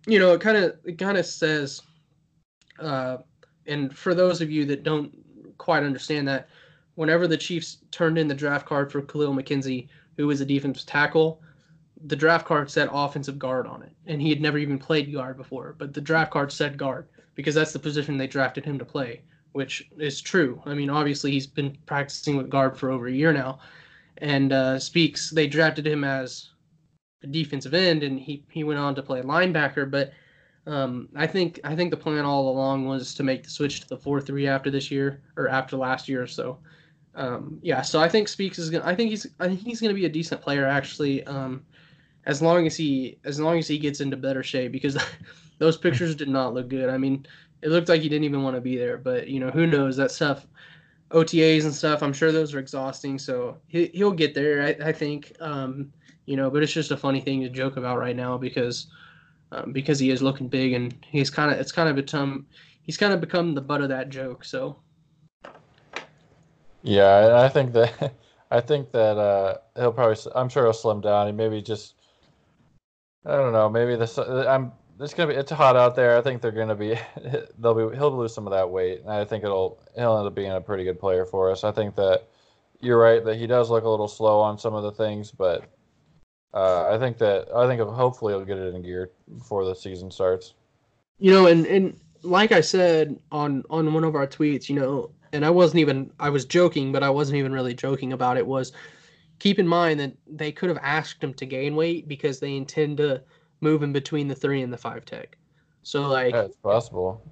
you 0.07 0.19
know, 0.19 0.33
it 0.35 0.41
kind 0.41 0.57
of 0.57 0.77
it 0.85 0.99
kind 0.99 1.19
of 1.19 1.27
says, 1.27 1.83
uh, 2.79 3.19
and 3.67 3.97
for 3.97 4.15
those 4.15 4.41
of 4.41 4.51
you 4.51 4.65
that 4.67 4.83
don't 4.83 5.13
quite 5.59 5.83
understand 5.83 6.29
that, 6.29 6.49
whenever 7.01 7.27
the 7.27 7.35
Chiefs 7.39 7.79
turned 7.91 8.19
in 8.19 8.29
the 8.29 8.35
draft 8.35 8.67
card 8.67 8.93
for 8.93 9.01
Kahlil 9.01 9.35
McKenzie, 9.35 9.89
who 10.19 10.27
was 10.27 10.43
a 10.43 10.45
defensive 10.45 10.85
tackle, 10.85 11.41
the 12.05 12.15
draft 12.15 12.45
card 12.45 12.71
said 12.71 12.91
offensive 12.93 13.39
guard 13.39 13.67
on 13.67 13.83
it, 13.83 13.93
and 14.05 14.21
he 14.21 14.29
had 14.29 14.43
never 14.43 14.59
even 14.59 14.79
played 14.79 15.11
guard 15.11 15.39
before, 15.39 15.75
but 15.79 15.95
the 15.95 16.01
draft 16.03 16.31
card 16.31 16.53
said 16.53 16.77
guard 16.77 17.09
because 17.37 17.55
that's 17.55 17.73
the 17.73 17.79
position 17.79 18.19
they 18.19 18.27
drafted 18.27 18.67
him 18.67 18.79
to 18.79 18.85
play, 18.85 19.23
which 19.53 19.89
is 19.99 20.21
true. 20.21 20.61
I 20.67 20.75
mean, 20.75 20.91
obviously 20.91 21.31
he's 21.31 21.47
been 21.47 21.75
practicing 21.87 22.37
with 22.37 22.51
guard 22.51 22.77
for 22.77 22.91
over 22.91 23.07
a 23.07 23.13
year 23.13 23.33
now, 23.33 23.61
and 24.19 24.53
uh, 24.53 24.79
speaks. 24.79 25.31
They 25.31 25.47
drafted 25.47 25.87
him 25.87 26.05
as 26.05 26.51
a 27.23 27.27
defensive 27.29 27.73
end, 27.73 28.03
and 28.03 28.21
he 28.21 28.45
he 28.51 28.63
went 28.63 28.79
on 28.79 28.95
to 28.97 29.03
play 29.03 29.23
linebacker. 29.23 29.91
But 29.91 30.13
um, 30.67 31.09
I 31.17 31.27
think 31.27 31.61
I 31.65 31.75
think 31.75 31.93
the 31.93 31.97
plan 31.97 32.27
all 32.27 32.51
along 32.51 32.85
was 32.85 33.15
to 33.15 33.23
make 33.23 33.43
the 33.43 33.49
switch 33.49 33.81
to 33.81 33.89
the 33.89 33.97
four 33.97 34.21
three 34.21 34.47
after 34.47 34.71
this 34.71 34.91
year 34.91 35.23
or 35.39 35.49
after 35.49 35.79
last 35.79 36.07
year. 36.07 36.23
Or 36.23 36.27
so 36.27 36.59
um, 37.15 37.59
yeah, 37.63 37.83
so 37.83 38.01
I 38.01 38.09
think 38.09 38.29
Speaks 38.29 38.59
is 38.59 38.71
gonna. 38.71 38.85
I 38.87 38.95
think 38.95 39.11
he's 39.11 39.27
I 39.41 39.49
think 39.49 39.61
he's 39.61 39.81
gonna 39.81 39.95
be 39.95 40.05
a 40.05 40.11
decent 40.11 40.41
player 40.41 40.67
actually. 40.67 41.25
Um, 41.25 41.65
as 42.27 42.43
long 42.43 42.67
as 42.67 42.77
he 42.77 43.19
as 43.25 43.41
long 43.41 43.59
as 43.59 43.67
he 43.67 43.79
gets 43.79 44.01
into 44.01 44.17
better 44.17 44.43
shape 44.43 44.73
because 44.73 44.97
those 45.59 45.77
pictures 45.77 46.15
did 46.15 46.29
not 46.29 46.55
look 46.55 46.69
good. 46.69 46.89
I 46.89 46.99
mean, 46.99 47.27
it 47.63 47.69
looked 47.69 47.89
like 47.89 48.03
he 48.03 48.09
didn't 48.09 48.25
even 48.25 48.43
want 48.43 48.57
to 48.57 48.61
be 48.61 48.77
there. 48.77 48.99
But 48.99 49.29
you 49.29 49.41
know, 49.41 49.51
who 49.51 49.67
knows 49.67 49.97
that 49.97 50.11
stuff, 50.11 50.47
OTAs 51.11 51.65
and 51.65 51.75
stuff. 51.75 52.03
I'm 52.03 52.13
sure 52.13 52.33
those 52.33 52.55
are 52.55 52.59
exhausting. 52.59 53.19
So 53.19 53.59
he 53.67 53.91
he'll 53.93 54.13
get 54.13 54.35
there. 54.35 54.63
I, 54.63 54.89
I 54.89 54.93
think. 54.93 55.33
Um, 55.41 55.93
you 56.27 56.37
know, 56.37 56.49
but 56.49 56.63
it's 56.63 56.73
just 56.73 56.93
a 56.93 56.97
funny 56.97 57.21
thing 57.21 57.41
to 57.41 57.49
joke 57.49 57.77
about 57.77 57.99
right 57.99 58.15
now 58.15 58.39
because 58.39 58.87
um, 59.51 59.73
because 59.73 59.99
he 59.99 60.11
is 60.11 60.23
looking 60.23 60.47
big 60.47 60.75
and 60.75 60.95
he's 61.11 61.29
kind 61.29 61.51
of 61.53 61.59
it's 61.59 61.73
kind 61.73 61.89
of 61.89 61.97
become 61.97 62.47
he's 62.83 62.97
kind 62.97 63.13
of 63.13 63.21
become 63.21 63.53
the 63.55 63.61
butt 63.61 63.81
of 63.81 63.89
that 63.89 64.11
joke. 64.11 64.45
So. 64.45 64.77
Yeah, 66.83 67.41
I 67.43 67.49
think 67.49 67.73
that 67.73 68.15
I 68.51 68.61
think 68.61 68.93
that 68.93 69.17
uh, 69.19 69.59
he'll 69.77 69.93
probably. 69.93 70.17
I'm 70.35 70.49
sure 70.49 70.65
he'll 70.65 70.73
slim 70.73 71.01
down. 71.01 71.27
He 71.27 71.33
maybe 71.33 71.63
just. 71.63 71.95
I 73.27 73.37
don't 73.37 73.53
know. 73.53 73.69
Maybe 73.69 73.97
this. 73.97 74.19
I'm 74.19 74.73
it's 75.01 75.15
gonna 75.15 75.33
be 75.33 75.39
it's 75.39 75.51
hot 75.51 75.77
out 75.77 75.97
there. 75.97 76.17
I 76.17 76.21
think 76.21 76.43
they're 76.43 76.51
gonna 76.51 76.75
be 76.75 76.99
they'll 77.59 77.91
be 77.91 77.97
he'll 77.97 78.17
lose 78.17 78.35
some 78.35 78.47
of 78.47 78.53
that 78.53 78.69
weight, 78.69 79.01
and 79.01 79.11
I 79.11 79.25
think 79.25 79.45
it'll 79.45 79.83
he'll 79.97 80.19
end 80.19 80.27
up 80.27 80.35
being 80.35 80.53
a 80.53 80.61
pretty 80.61 80.85
good 80.85 81.01
player 81.01 81.25
for 81.25 81.51
us. 81.51 81.65
I 81.65 81.73
think 81.73 81.97
that 81.97 82.29
you're 82.81 82.99
right 82.99 83.25
that 83.25 83.37
he 83.37 83.47
does 83.47 83.71
look 83.71 83.85
a 83.85 83.89
little 83.89 84.09
slow 84.09 84.41
on 84.41 84.59
some 84.59 84.75
of 84.75 84.83
the 84.83 84.93
things, 84.93 85.31
but 85.31 85.65
uh, 86.53 86.91
I 86.91 86.99
think 86.99 87.19
that 87.19 87.49
I 87.55 87.67
think 87.67 87.81
hopefully 87.81 88.33
he'll 88.33 88.45
get 88.45 88.59
it 88.59 88.75
in 88.75 88.83
gear 88.83 89.11
before 89.37 89.65
the 89.65 89.75
season 89.75 90.11
starts. 90.11 90.55
You 91.19 91.33
know, 91.33 91.47
and 91.47 91.67
and 91.67 92.01
like 92.23 92.53
I 92.53 92.61
said 92.61 93.19
on 93.33 93.63
on 93.71 93.93
one 93.93 94.05
of 94.05 94.15
our 94.15 94.27
tweets, 94.27 94.69
you 94.69 94.77
know, 94.77 95.11
and 95.33 95.45
I 95.45 95.51
wasn't 95.51 95.81
even 95.81 96.11
I 96.19 96.31
was 96.31 96.45
joking, 96.45 96.93
but 96.93 97.03
I 97.03 97.11
wasn't 97.11 97.39
even 97.39 97.53
really 97.53 97.75
joking 97.75 98.13
about 98.13 98.37
it. 98.37 98.47
Was 98.47 98.73
keep 99.39 99.59
in 99.59 99.67
mind 99.67 100.01
that 100.01 100.13
they 100.27 100.53
could 100.53 100.69
have 100.69 100.79
asked 100.83 101.23
him 101.23 101.35
to 101.35 101.47
gain 101.47 101.77
weight 101.77 102.07
because 102.09 102.41
they 102.41 102.57
intend 102.57 102.99
to 102.99 103.23
moving 103.61 103.93
between 103.93 104.29
the 104.29 104.35
three 104.35 104.63
and 104.63 104.73
the 104.73 104.79
five 104.79 105.05
tech. 105.05 105.37
So 105.83 106.09
like 106.09 106.35
yeah, 106.35 106.43
it's 106.43 106.57
possible. 106.57 107.23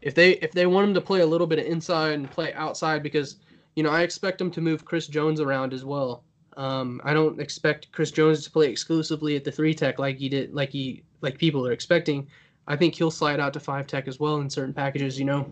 If 0.00 0.14
they 0.14 0.32
if 0.34 0.52
they 0.52 0.66
want 0.66 0.88
him 0.88 0.94
to 0.94 1.00
play 1.00 1.20
a 1.20 1.26
little 1.26 1.46
bit 1.46 1.58
of 1.58 1.66
inside 1.66 2.12
and 2.12 2.30
play 2.30 2.52
outside 2.54 3.02
because 3.02 3.36
you 3.76 3.82
know 3.82 3.90
I 3.90 4.02
expect 4.02 4.40
him 4.40 4.50
to 4.52 4.60
move 4.60 4.84
Chris 4.84 5.06
Jones 5.06 5.40
around 5.40 5.72
as 5.72 5.84
well. 5.84 6.24
Um, 6.56 7.00
I 7.04 7.14
don't 7.14 7.40
expect 7.40 7.92
Chris 7.92 8.10
Jones 8.10 8.42
to 8.44 8.50
play 8.50 8.68
exclusively 8.68 9.36
at 9.36 9.44
the 9.44 9.52
three 9.52 9.74
tech 9.74 9.98
like 9.98 10.18
he 10.18 10.28
did 10.28 10.52
like 10.54 10.70
he 10.70 11.02
like 11.20 11.38
people 11.38 11.66
are 11.66 11.72
expecting. 11.72 12.26
I 12.68 12.76
think 12.76 12.94
he'll 12.94 13.10
slide 13.10 13.40
out 13.40 13.52
to 13.54 13.60
five 13.60 13.88
tech 13.88 14.06
as 14.06 14.20
well 14.20 14.36
in 14.36 14.48
certain 14.48 14.74
packages, 14.74 15.18
you 15.18 15.24
know. 15.24 15.50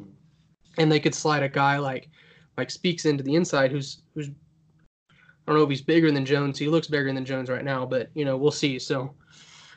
And 0.78 0.92
they 0.92 1.00
could 1.00 1.14
slide 1.14 1.42
a 1.42 1.48
guy 1.48 1.78
like 1.78 2.08
like 2.56 2.70
speaks 2.70 3.04
into 3.04 3.24
the 3.24 3.34
inside 3.34 3.72
who's 3.72 4.02
who's 4.14 4.28
I 4.28 5.52
don't 5.52 5.56
know 5.56 5.64
if 5.64 5.70
he's 5.70 5.82
bigger 5.82 6.12
than 6.12 6.24
Jones. 6.24 6.58
He 6.58 6.68
looks 6.68 6.86
bigger 6.86 7.12
than 7.12 7.24
Jones 7.24 7.50
right 7.50 7.64
now, 7.64 7.84
but 7.84 8.10
you 8.14 8.24
know, 8.24 8.36
we'll 8.36 8.50
see. 8.50 8.78
So 8.78 9.14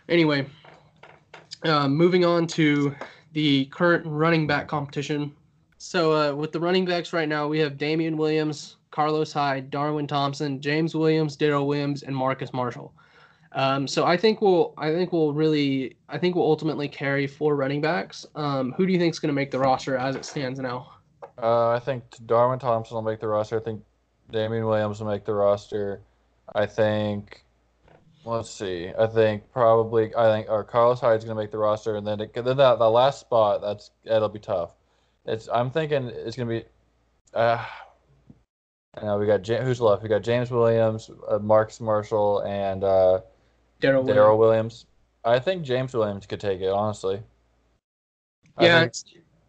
Anyway, 0.10 0.43
uh, 1.63 1.88
moving 1.88 2.25
on 2.25 2.47
to 2.47 2.95
the 3.34 3.65
current 3.65 4.04
running 4.08 4.47
back 4.47 4.67
competition. 4.67 5.32
So 5.78 6.12
uh, 6.13 6.36
with 6.36 6.52
the 6.52 6.60
running 6.60 6.84
backs 6.84 7.13
right 7.13 7.30
now, 7.30 7.47
we 7.47 7.60
have 7.60 7.78
Damien 7.78 8.17
Williams, 8.17 8.78
Carlos 8.89 9.32
Hyde, 9.32 9.69
Darwin 9.69 10.08
Thompson, 10.08 10.60
James 10.60 10.95
Williams, 10.95 11.36
Darrel 11.36 11.67
Williams, 11.67 12.02
and 12.02 12.15
Marcus 12.15 12.52
Marshall. 12.54 12.91
Um, 13.52 13.88
so 13.88 14.06
I 14.06 14.16
think 14.16 14.42
we'll 14.42 14.74
I 14.78 14.92
think 14.92 15.12
we'll 15.12 15.34
really 15.34 15.98
I 16.08 16.18
think 16.18 16.36
we'll 16.36 16.46
ultimately 16.46 16.88
carry 16.88 17.28
four 17.28 17.56
running 17.56 17.82
backs. 17.82 18.26
Um, 18.36 18.74
who 18.74 18.86
do 18.86 18.94
you 18.94 19.00
think 19.00 19.14
is 19.14 19.20
going 19.20 19.30
to 19.30 19.34
make 19.34 19.52
the 19.52 19.60
roster 19.60 19.98
as 19.98 20.16
it 20.16 20.26
stands 20.26 20.60
now? 20.60 20.94
Uh, 21.42 21.70
I 21.70 21.80
think 21.80 22.04
Darwin 22.26 22.60
Thompson 22.60 22.96
will 22.96 23.02
make 23.02 23.20
the 23.20 23.28
roster. 23.28 23.60
I 23.60 23.64
think 23.64 23.84
Damien 24.32 24.66
Williams 24.66 25.00
will 25.00 25.08
make 25.08 25.26
the 25.26 25.34
roster. 25.34 26.02
I 26.54 26.66
think 26.66 27.44
Let's 28.26 28.50
see. 28.50 28.92
I 29.00 29.08
think 29.08 29.52
probably 29.54 30.14
I 30.16 30.30
think 30.30 30.50
or 30.50 30.64
Carlos 30.64 31.00
Hyde's 31.00 31.24
going 31.24 31.36
to 31.36 31.42
make 31.42 31.52
the 31.52 31.58
roster, 31.58 31.96
and 31.96 32.06
then 32.06 32.20
it, 32.20 32.34
then 32.34 32.58
that 32.58 32.78
the 32.78 32.90
last 32.90 33.22
spot 33.22 33.62
that's 33.62 33.92
that'll 34.06 34.30
be 34.30 34.40
tough. 34.40 34.72
It's 35.26 35.48
I'm 35.52 35.72
thinking 35.72 36.08
it's 36.08 36.36
going 36.36 36.50
to 36.50 36.60
be. 36.60 36.66
Uh, 37.34 37.66
Uh, 38.98 39.18
we 39.20 39.26
got 39.26 39.48
who's 39.48 39.80
left? 39.80 40.04
We 40.04 40.10
got 40.10 40.24
James 40.24 40.52
Williams, 40.52 41.10
uh, 41.30 41.40
Marcus 41.40 41.80
Marshall, 41.80 42.42
and 42.42 42.84
uh, 42.84 43.22
Darrel. 43.80 44.04
Williams. 44.04 44.38
Williams. 44.39 44.86
I 45.26 45.39
think 45.39 45.63
James 45.63 45.94
Williams 45.94 46.26
could 46.26 46.39
take 46.39 46.62
it 46.62 46.70
honestly. 46.70 47.22
Yeah. 48.60 48.88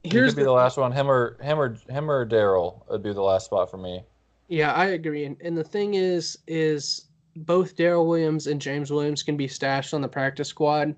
he 0.02 0.08
Here's 0.10 0.30
could 0.32 0.36
be 0.36 0.42
the, 0.42 0.48
the 0.48 0.52
last 0.52 0.76
one. 0.76 0.92
Him 0.92 1.10
or 1.10 1.36
him 1.42 1.58
or 1.60 1.76
him 1.88 2.10
or 2.10 2.24
Darrel 2.24 2.84
would 2.88 3.02
be 3.02 3.12
the 3.12 3.22
last 3.22 3.46
spot 3.46 3.70
for 3.70 3.76
me. 3.76 4.04
yeah, 4.48 4.72
I 4.72 4.86
agree. 4.86 5.24
And, 5.24 5.36
and 5.42 5.56
the 5.56 5.64
thing 5.64 5.94
is, 5.94 6.38
is 6.46 7.06
both 7.36 7.76
Darrel 7.76 8.06
Williams 8.06 8.46
and 8.46 8.60
James 8.60 8.90
Williams 8.90 9.22
can 9.22 9.36
be 9.36 9.46
stashed 9.48 9.94
on 9.94 10.00
the 10.00 10.08
practice 10.08 10.48
squad. 10.48 10.94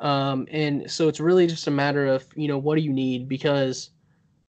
Um, 0.00 0.46
and 0.50 0.90
so 0.90 1.08
it's 1.08 1.20
really 1.20 1.46
just 1.46 1.66
a 1.66 1.70
matter 1.70 2.06
of, 2.06 2.24
you 2.36 2.48
know, 2.48 2.58
what 2.58 2.76
do 2.76 2.82
you 2.82 2.92
need? 2.92 3.28
Because, 3.28 3.90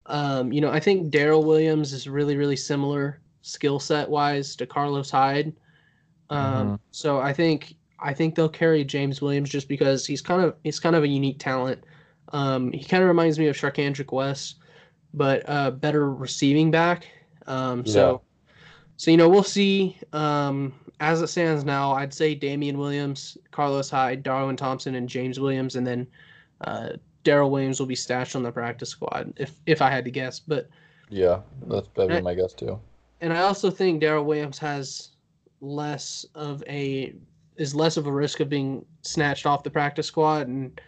um, 0.07 0.51
you 0.51 0.61
know, 0.61 0.71
I 0.71 0.79
think 0.79 1.09
Darrel 1.11 1.43
Williams 1.43 1.93
is 1.93 2.07
really, 2.07 2.35
really 2.38 2.55
similar 2.55 3.21
skill 3.41 3.79
set 3.79 4.09
wise 4.09 4.55
to 4.57 4.65
Carlos 4.65 5.09
Hyde. 5.09 5.53
Um, 6.29 6.39
Mhm. 6.75 6.79
so 6.91 7.19
I 7.19 7.31
think, 7.33 7.75
I 8.05 8.13
think 8.13 8.35
they'll 8.35 8.47
carry 8.47 8.83
James 8.83 9.21
Williams 9.21 9.49
just 9.49 9.67
because 9.67 10.05
he's 10.05 10.21
kind 10.21 10.41
of, 10.41 10.55
he's 10.63 10.79
kind 10.79 10.95
of 10.95 11.03
a 11.03 11.07
unique 11.07 11.39
talent. 11.39 11.83
Um, 12.31 12.71
he 12.71 12.83
kind 12.83 13.03
of 13.03 13.07
reminds 13.07 13.37
me 13.39 13.47
of 13.47 13.55
Charcandrick 13.55 14.11
West, 14.11 14.57
but 15.13 15.43
uh, 15.47 15.71
better 15.71 16.13
receiving 16.13 16.71
back. 16.71 17.07
Um, 17.47 17.85
so, 17.85 18.21
so 18.97 19.11
you 19.11 19.17
know, 19.17 19.29
we'll 19.29 19.43
see. 19.43 19.97
Um, 20.13 20.73
as 20.99 21.21
it 21.21 21.27
stands 21.27 21.65
now, 21.65 21.91
I'd 21.93 22.13
say 22.13 22.35
Damien 22.35 22.77
Williams, 22.77 23.37
Carlos 23.51 23.89
Hyde, 23.89 24.23
Darwin 24.23 24.55
Thompson, 24.55 24.95
and 24.95 25.09
James 25.09 25.39
Williams, 25.39 25.75
and 25.75 25.85
then 25.85 26.07
uh, 26.61 26.89
Darrel 27.23 27.51
Williams 27.51 27.79
will 27.79 27.87
be 27.87 27.95
stashed 27.95 28.35
on 28.35 28.43
the 28.43 28.51
practice 28.51 28.89
squad 28.89 29.33
if 29.37 29.55
if 29.65 29.81
I 29.81 29.89
had 29.89 30.05
to 30.05 30.11
guess. 30.11 30.39
But 30.39 30.69
Yeah, 31.09 31.41
that's 31.67 31.89
that'd 31.95 32.23
my 32.23 32.33
guess 32.33 32.53
too. 32.53 32.79
and 33.21 33.33
I 33.33 33.41
also 33.41 33.69
think 33.69 34.01
Darrel 34.01 34.23
Williams 34.25 34.57
has 34.59 35.09
less 35.59 36.25
of 36.35 36.63
a 36.67 37.13
is 37.57 37.75
less 37.75 37.97
of 37.97 38.07
a 38.07 38.11
risk 38.11 38.39
of 38.39 38.49
being 38.49 38.85
snatched 39.01 39.45
off 39.45 39.63
the 39.63 39.69
practice 39.69 40.07
squad. 40.07 40.47
And 40.47 40.79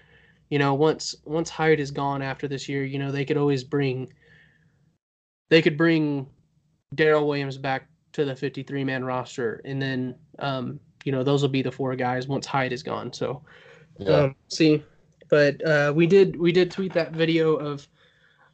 you 0.49 0.59
know 0.59 0.73
once 0.73 1.15
once 1.25 1.49
Hyde 1.49 1.79
is 1.79 1.91
gone 1.91 2.21
after 2.21 2.47
this 2.47 2.69
year 2.69 2.85
you 2.85 2.99
know 2.99 3.11
they 3.11 3.25
could 3.25 3.37
always 3.37 3.63
bring 3.63 4.11
they 5.49 5.61
could 5.61 5.77
bring 5.77 6.27
Darrel 6.95 7.27
Williams 7.27 7.57
back 7.57 7.89
to 8.13 8.25
the 8.25 8.35
53 8.35 8.83
man 8.83 9.03
roster. 9.03 9.61
And 9.65 9.81
then 9.81 10.15
um 10.39 10.79
you 11.03 11.11
know 11.11 11.23
those 11.23 11.41
will 11.41 11.49
be 11.49 11.61
the 11.61 11.71
four 11.71 11.95
guys 11.95 12.27
once 12.27 12.45
Hyde 12.45 12.73
is 12.73 12.83
gone. 12.83 13.13
So 13.13 13.41
Yeah, 13.99 14.23
um, 14.23 14.35
see, 14.49 14.83
but 15.29 15.65
uh, 15.65 15.93
we 15.95 16.07
did 16.07 16.35
we 16.35 16.51
did 16.51 16.71
tweet 16.71 16.93
that 16.93 17.13
video 17.13 17.55
of 17.55 17.87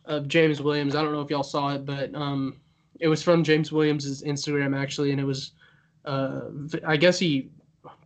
of 0.06 0.28
James 0.28 0.62
Williams. 0.62 0.96
I 0.96 1.02
don't 1.02 1.14
know 1.14 1.22
if 1.22 1.30
y'all 1.30 1.44
saw 1.44 1.74
it, 1.74 1.86
but 1.86 2.14
um, 2.14 2.60
it 3.00 3.08
was 3.08 3.24
from 3.24 3.44
James 3.44 3.72
Williams' 3.72 4.24
Instagram 4.24 4.80
actually, 4.80 5.12
and 5.12 5.20
it 5.20 5.26
was 5.26 5.52
uh, 6.06 6.42
I 6.86 6.98
guess 6.98 7.20
he 7.20 7.50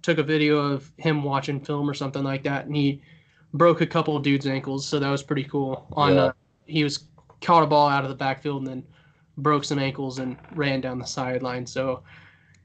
took 0.02 0.18
a 0.18 0.24
video 0.24 0.58
of 0.58 0.92
him 0.98 1.24
watching 1.24 1.60
film 1.60 1.90
or 1.90 1.94
something 1.94 2.24
like 2.24 2.44
that, 2.44 2.66
and 2.66 2.76
he 2.76 3.02
broke 3.54 3.82
a 3.82 3.88
couple 3.88 4.16
of 4.16 4.24
dudes' 4.24 4.48
ankles, 4.48 4.86
so 4.88 5.00
that 5.00 5.10
was 5.10 5.24
pretty 5.24 5.44
cool. 5.44 5.88
On 5.94 6.16
Yeah. 6.16 6.24
uh, 6.26 6.32
he 6.66 6.84
was 6.84 7.08
caught 7.42 7.64
a 7.64 7.68
ball 7.68 7.88
out 7.88 8.04
of 8.04 8.10
the 8.10 8.16
backfield 8.16 8.60
and 8.60 8.68
then 8.68 8.84
broke 9.38 9.64
some 9.64 9.80
ankles 9.80 10.20
and 10.20 10.38
ran 10.52 10.82
down 10.82 11.00
the 11.00 11.06
sideline. 11.06 11.66
So 11.66 12.04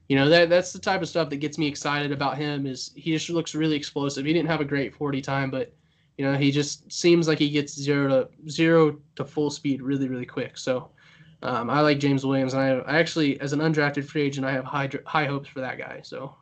you 0.08 0.16
know 0.16 0.28
that 0.28 0.50
that's 0.50 0.72
the 0.72 0.78
type 0.78 1.00
of 1.00 1.08
stuff 1.08 1.30
that 1.30 1.36
gets 1.36 1.58
me 1.58 1.66
excited 1.66 2.12
about 2.12 2.36
him 2.36 2.66
is 2.66 2.92
he 2.94 3.12
just 3.12 3.30
looks 3.30 3.54
really 3.54 3.76
explosive 3.76 4.26
he 4.26 4.32
didn't 4.32 4.48
have 4.48 4.60
a 4.60 4.64
great 4.64 4.94
40 4.94 5.22
time 5.22 5.50
but 5.50 5.74
you 6.18 6.24
know 6.24 6.36
he 6.36 6.50
just 6.50 6.92
seems 6.92 7.26
like 7.26 7.38
he 7.38 7.48
gets 7.48 7.74
zero 7.74 8.08
to 8.08 8.50
zero 8.50 8.98
to 9.16 9.24
full 9.24 9.50
speed 9.50 9.80
really 9.80 10.08
really 10.08 10.26
quick 10.26 10.58
so 10.58 10.90
um, 11.42 11.70
i 11.70 11.80
like 11.80 11.98
james 11.98 12.26
williams 12.26 12.52
and 12.52 12.62
I, 12.62 12.68
I 12.80 12.98
actually 12.98 13.40
as 13.40 13.52
an 13.52 13.60
undrafted 13.60 14.04
free 14.04 14.22
agent 14.22 14.46
i 14.46 14.52
have 14.52 14.64
high 14.64 14.90
high 15.06 15.24
hopes 15.24 15.48
for 15.48 15.60
that 15.60 15.78
guy 15.78 16.00
so 16.02 16.36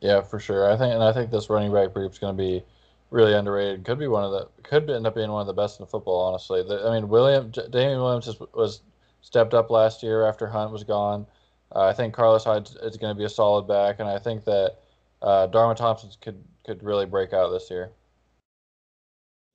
yeah, 0.00 0.20
for 0.20 0.38
sure. 0.38 0.70
I 0.70 0.76
think, 0.76 0.94
and 0.94 1.02
I 1.02 1.12
think 1.12 1.30
this 1.30 1.50
running 1.50 1.72
back 1.72 1.92
group 1.92 2.12
is 2.12 2.18
going 2.18 2.36
to 2.36 2.42
be 2.42 2.62
really 3.10 3.34
underrated. 3.34 3.84
Could 3.84 3.98
be 3.98 4.08
one 4.08 4.24
of 4.24 4.32
the 4.32 4.48
could 4.62 4.90
end 4.90 5.06
up 5.06 5.14
being 5.14 5.30
one 5.30 5.40
of 5.40 5.46
the 5.46 5.52
best 5.52 5.80
in 5.80 5.86
football. 5.86 6.20
Honestly, 6.20 6.62
the, 6.62 6.86
I 6.86 6.94
mean, 6.94 7.08
William 7.08 7.50
J- 7.52 7.68
Damien 7.70 8.00
Williams 8.00 8.28
was 8.54 8.82
stepped 9.20 9.54
up 9.54 9.70
last 9.70 10.02
year 10.02 10.26
after 10.26 10.46
Hunt 10.46 10.72
was 10.72 10.84
gone. 10.84 11.26
Uh, 11.74 11.86
I 11.86 11.92
think 11.92 12.14
Carlos 12.14 12.44
Hyde 12.44 12.68
is 12.82 12.96
going 12.96 13.14
to 13.14 13.18
be 13.18 13.24
a 13.24 13.28
solid 13.28 13.66
back, 13.66 13.96
and 13.98 14.08
I 14.08 14.18
think 14.18 14.44
that 14.44 14.76
uh, 15.22 15.46
Darwin 15.46 15.76
Thompson 15.76 16.10
could 16.20 16.42
could 16.64 16.82
really 16.82 17.06
break 17.06 17.32
out 17.32 17.50
this 17.50 17.70
year. 17.70 17.90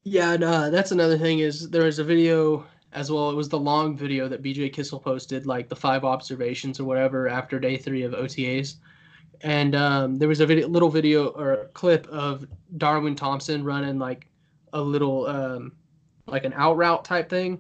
Yeah, 0.03 0.33
and 0.33 0.43
uh, 0.43 0.69
that's 0.71 0.91
another 0.91 1.17
thing 1.17 1.39
is 1.39 1.69
there 1.69 1.83
was 1.83 1.99
a 1.99 2.03
video 2.03 2.65
as 2.93 3.11
well. 3.11 3.29
It 3.29 3.35
was 3.35 3.49
the 3.49 3.59
long 3.59 3.95
video 3.95 4.27
that 4.27 4.41
BJ 4.41 4.73
Kissel 4.73 4.99
posted, 4.99 5.45
like 5.45 5.69
the 5.69 5.75
five 5.75 6.03
observations 6.03 6.79
or 6.79 6.85
whatever 6.85 7.27
after 7.27 7.59
day 7.59 7.77
three 7.77 8.03
of 8.03 8.13
OTAs, 8.13 8.75
and 9.43 9.75
um, 9.75 10.15
there 10.17 10.27
was 10.27 10.39
a 10.39 10.45
video, 10.45 10.67
little 10.67 10.89
video 10.89 11.27
or 11.29 11.69
clip 11.73 12.07
of 12.07 12.45
Darwin 12.77 13.15
Thompson 13.15 13.63
running 13.63 13.99
like 13.99 14.27
a 14.73 14.81
little 14.81 15.27
um, 15.27 15.73
like 16.27 16.45
an 16.45 16.53
out 16.55 16.77
route 16.77 17.03
type 17.03 17.29
thing, 17.29 17.59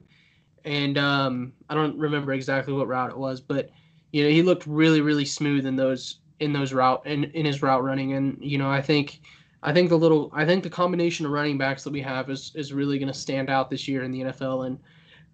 and 0.65 0.97
um, 0.97 1.53
I 1.69 1.75
don't 1.75 1.97
remember 1.97 2.33
exactly 2.33 2.73
what 2.73 2.87
route 2.87 3.11
it 3.11 3.17
was, 3.17 3.41
but 3.41 3.69
you 4.11 4.23
know 4.23 4.29
he 4.29 4.41
looked 4.41 4.65
really 4.67 5.01
really 5.01 5.25
smooth 5.25 5.65
in 5.65 5.75
those 5.75 6.19
in 6.39 6.53
those 6.53 6.73
route 6.73 7.05
in 7.05 7.25
in 7.25 7.45
his 7.45 7.61
route 7.61 7.83
running, 7.83 8.13
and 8.13 8.37
you 8.41 8.57
know 8.57 8.69
I 8.69 8.81
think. 8.81 9.21
I 9.63 9.71
think 9.71 9.89
the 9.89 9.95
little, 9.95 10.31
I 10.33 10.43
think 10.43 10.63
the 10.63 10.71
combination 10.71 11.23
of 11.27 11.31
running 11.31 11.59
backs 11.59 11.83
that 11.83 11.93
we 11.93 12.01
have 12.01 12.31
is 12.31 12.51
is 12.55 12.73
really 12.73 12.97
going 12.97 13.13
to 13.13 13.13
stand 13.13 13.47
out 13.47 13.69
this 13.69 13.87
year 13.87 14.01
in 14.01 14.09
the 14.09 14.21
NFL. 14.21 14.65
And 14.65 14.79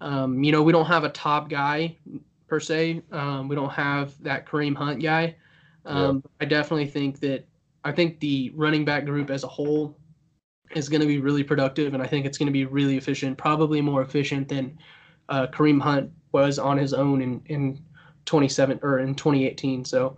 um, 0.02 0.44
you 0.44 0.52
know, 0.52 0.62
we 0.62 0.74
don't 0.74 0.86
have 0.86 1.06
a 1.06 1.10
top 1.10 1.50
guy 1.50 1.96
per 2.48 2.60
se. 2.60 3.04
Um, 3.14 3.48
we 3.48 3.56
don't 3.56 3.72
have 3.72 4.22
that 4.24 4.46
Kareem 4.46 4.76
Hunt 4.76 5.02
guy. 5.02 5.38
Um, 5.88 6.24
I 6.42 6.46
definitely 6.46 6.88
think 6.88 7.20
that 7.22 7.46
I 7.84 7.92
think 7.92 8.20
the 8.20 8.52
running 8.56 8.86
back 8.86 9.06
group 9.06 9.30
as 9.30 9.44
a 9.44 9.48
whole 9.48 9.98
is 10.76 10.90
going 10.90 11.02
to 11.02 11.08
be 11.08 11.20
really 11.20 11.44
productive, 11.44 11.94
and 11.94 12.04
I 12.04 12.08
think 12.08 12.26
it's 12.26 12.38
going 12.38 12.48
to 12.48 12.54
be 12.54 12.66
really 12.66 12.98
efficient, 12.98 13.38
probably 13.38 13.82
more 13.82 14.02
efficient 14.02 14.50
than 14.50 14.78
uh, 15.30 15.48
Kareem 15.48 15.82
Hunt 15.82 16.12
was 16.34 16.60
on 16.60 16.78
his 16.78 16.94
own 16.94 17.22
in 17.22 17.42
in 17.46 17.82
27 18.26 18.80
or 18.84 19.00
in 19.00 19.16
2018. 19.16 19.86
So, 19.86 20.18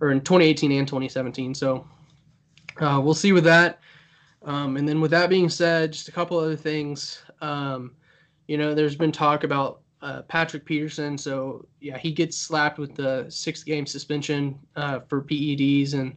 or 0.00 0.10
in 0.10 0.20
2018 0.20 0.72
and 0.72 0.88
2017. 0.88 1.54
So. 1.54 1.86
Uh, 2.80 3.00
we'll 3.00 3.14
see 3.14 3.32
with 3.32 3.44
that. 3.44 3.80
Um, 4.42 4.76
and 4.76 4.88
then 4.88 5.00
with 5.00 5.10
that 5.10 5.28
being 5.28 5.48
said, 5.48 5.92
just 5.92 6.08
a 6.08 6.12
couple 6.12 6.38
other 6.38 6.56
things. 6.56 7.22
Um, 7.40 7.94
you 8.48 8.56
know, 8.56 8.74
there's 8.74 8.96
been 8.96 9.12
talk 9.12 9.44
about 9.44 9.79
uh, 10.02 10.22
Patrick 10.22 10.64
Peterson. 10.64 11.18
So 11.18 11.66
yeah, 11.80 11.98
he 11.98 12.12
gets 12.12 12.36
slapped 12.36 12.78
with 12.78 12.94
the 12.94 13.26
six 13.28 13.62
game 13.62 13.86
suspension 13.86 14.58
uh, 14.76 15.00
for 15.00 15.22
PEDs, 15.22 15.94
and 15.94 16.16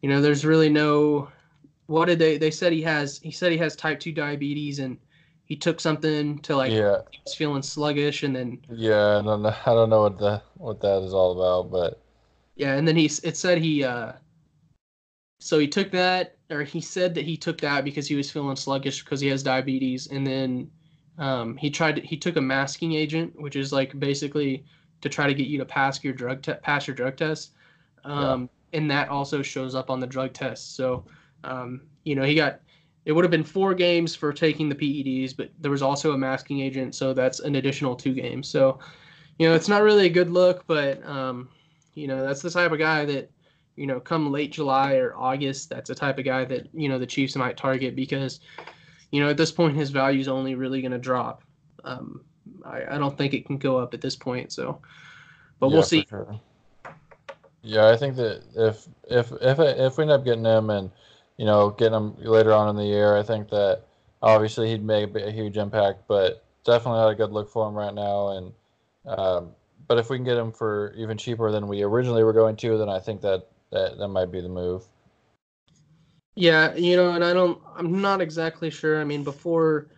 you 0.00 0.08
know, 0.08 0.20
there's 0.20 0.44
really 0.44 0.68
no. 0.68 1.28
What 1.86 2.06
did 2.06 2.18
they? 2.18 2.38
They 2.38 2.50
said 2.50 2.72
he 2.72 2.82
has. 2.82 3.18
He 3.22 3.30
said 3.30 3.52
he 3.52 3.58
has 3.58 3.76
type 3.76 4.00
two 4.00 4.12
diabetes, 4.12 4.78
and 4.78 4.98
he 5.44 5.56
took 5.56 5.80
something 5.80 6.38
to 6.40 6.56
like. 6.56 6.72
yeah, 6.72 6.98
He 7.10 7.20
was 7.24 7.34
feeling 7.34 7.62
sluggish, 7.62 8.22
and 8.22 8.34
then 8.34 8.58
yeah. 8.70 9.18
I 9.18 9.22
don't 9.22 9.42
know. 9.42 9.54
I 9.66 9.74
don't 9.74 9.90
know 9.90 10.02
what 10.02 10.18
the 10.18 10.42
what 10.54 10.80
that 10.80 11.02
is 11.02 11.12
all 11.12 11.32
about, 11.38 11.70
but 11.70 12.00
Yeah, 12.56 12.76
and 12.76 12.86
then 12.86 12.96
he 12.96 13.06
it 13.06 13.36
said 13.36 13.58
he 13.58 13.84
uh 13.84 14.12
so 15.42 15.58
he 15.58 15.66
took 15.66 15.90
that 15.90 16.36
or 16.50 16.62
he 16.62 16.80
said 16.80 17.14
that 17.16 17.24
he 17.24 17.36
took 17.36 17.60
that 17.60 17.84
because 17.84 18.06
he 18.06 18.14
was 18.14 18.30
feeling 18.30 18.54
sluggish 18.54 19.02
because 19.02 19.20
he 19.20 19.26
has 19.26 19.42
diabetes 19.42 20.06
and 20.06 20.24
then 20.24 20.70
um 21.18 21.56
he 21.56 21.70
tried 21.70 21.96
to, 21.96 22.02
he 22.02 22.16
took 22.16 22.36
a 22.36 22.40
masking 22.40 22.94
agent 22.94 23.38
which 23.40 23.56
is 23.56 23.72
like 23.72 23.98
basically 23.98 24.64
to 25.00 25.08
try 25.08 25.26
to 25.26 25.34
get 25.34 25.46
you 25.46 25.58
to 25.58 25.64
pass 25.64 26.02
your 26.02 26.12
drug 26.12 26.42
te- 26.42 26.54
pass 26.54 26.86
your 26.86 26.96
drug 26.96 27.16
test. 27.16 27.52
Um 28.04 28.48
and 28.72 28.90
that 28.90 29.08
also 29.08 29.42
shows 29.42 29.74
up 29.74 29.90
on 29.90 30.00
the 30.00 30.06
drug 30.06 30.32
test. 30.32 30.76
So 30.76 31.04
um 31.44 31.82
you 32.04 32.14
know, 32.14 32.22
he 32.22 32.34
got 32.34 32.60
it 33.04 33.12
would 33.12 33.24
have 33.24 33.30
been 33.30 33.44
four 33.44 33.74
games 33.74 34.14
for 34.14 34.32
taking 34.32 34.68
the 34.68 34.74
PEDs, 34.74 35.36
but 35.36 35.50
there 35.58 35.70
was 35.70 35.82
also 35.82 36.12
a 36.12 36.18
masking 36.18 36.60
agent, 36.60 36.94
so 36.94 37.12
that's 37.12 37.40
an 37.40 37.56
additional 37.56 37.96
two 37.96 38.14
games. 38.14 38.48
So, 38.48 38.78
you 39.38 39.48
know, 39.48 39.54
it's 39.54 39.68
not 39.68 39.82
really 39.82 40.06
a 40.06 40.10
good 40.10 40.30
look, 40.30 40.64
but 40.66 41.04
um, 41.04 41.48
you 41.94 42.06
know, 42.06 42.24
that's 42.24 42.42
the 42.42 42.50
type 42.50 42.70
of 42.70 42.78
guy 42.78 43.04
that, 43.06 43.30
you 43.74 43.86
know, 43.86 43.98
come 43.98 44.30
late 44.30 44.52
July 44.52 44.94
or 44.94 45.16
August, 45.16 45.68
that's 45.68 45.88
the 45.88 45.94
type 45.94 46.18
of 46.18 46.24
guy 46.24 46.44
that, 46.44 46.68
you 46.72 46.88
know, 46.88 46.98
the 46.98 47.06
Chiefs 47.06 47.34
might 47.34 47.56
target 47.56 47.96
because, 47.96 48.40
you 49.12 49.20
know, 49.20 49.30
at 49.30 49.36
this 49.36 49.52
point 49.52 49.76
his 49.76 49.90
value 49.90 50.20
is 50.20 50.26
only 50.26 50.56
really 50.56 50.80
going 50.80 50.92
to 50.92 50.98
drop. 50.98 51.42
Um, 51.84 52.24
I, 52.64 52.96
I 52.96 52.98
don't 52.98 53.16
think 53.16 53.34
it 53.34 53.46
can 53.46 53.58
go 53.58 53.78
up 53.78 53.94
at 53.94 54.00
this 54.00 54.16
point. 54.16 54.52
So, 54.52 54.80
but 55.60 55.68
yeah, 55.68 55.74
we'll 55.74 55.82
see. 55.84 56.06
sure. 56.08 56.40
Yeah, 57.62 57.88
I 57.88 57.96
think 57.96 58.16
that 58.16 58.42
if 58.56 58.88
if 59.08 59.30
if 59.40 59.58
if 59.60 59.98
we 59.98 60.02
end 60.02 60.10
up 60.10 60.24
getting 60.24 60.44
him 60.44 60.70
and 60.70 60.90
you 61.36 61.44
know 61.44 61.70
getting 61.70 61.94
him 61.94 62.16
later 62.18 62.52
on 62.52 62.68
in 62.68 62.76
the 62.76 62.84
year, 62.84 63.16
I 63.16 63.22
think 63.22 63.48
that 63.50 63.82
obviously 64.20 64.70
he'd 64.70 64.84
make 64.84 65.14
a 65.14 65.30
huge 65.30 65.56
impact, 65.56 66.08
but 66.08 66.44
definitely 66.64 67.00
not 67.00 67.10
a 67.10 67.14
good 67.14 67.30
look 67.30 67.50
for 67.50 67.68
him 67.68 67.74
right 67.74 67.94
now. 67.94 68.28
And 68.30 68.52
um, 69.06 69.50
but 69.86 69.98
if 69.98 70.10
we 70.10 70.16
can 70.16 70.24
get 70.24 70.38
him 70.38 70.52
for 70.52 70.94
even 70.96 71.18
cheaper 71.18 71.52
than 71.52 71.68
we 71.68 71.82
originally 71.82 72.24
were 72.24 72.32
going 72.32 72.56
to, 72.56 72.78
then 72.78 72.88
I 72.88 72.98
think 72.98 73.20
that 73.20 73.46
that, 73.70 73.98
that 73.98 74.08
might 74.08 74.32
be 74.32 74.40
the 74.40 74.48
move. 74.48 74.84
Yeah, 76.34 76.74
you 76.74 76.96
know, 76.96 77.10
and 77.12 77.22
I 77.22 77.32
don't, 77.34 77.60
I'm 77.76 78.00
not 78.00 78.20
exactly 78.20 78.70
sure. 78.70 79.00
I 79.00 79.04
mean, 79.04 79.22
before, 79.22 79.88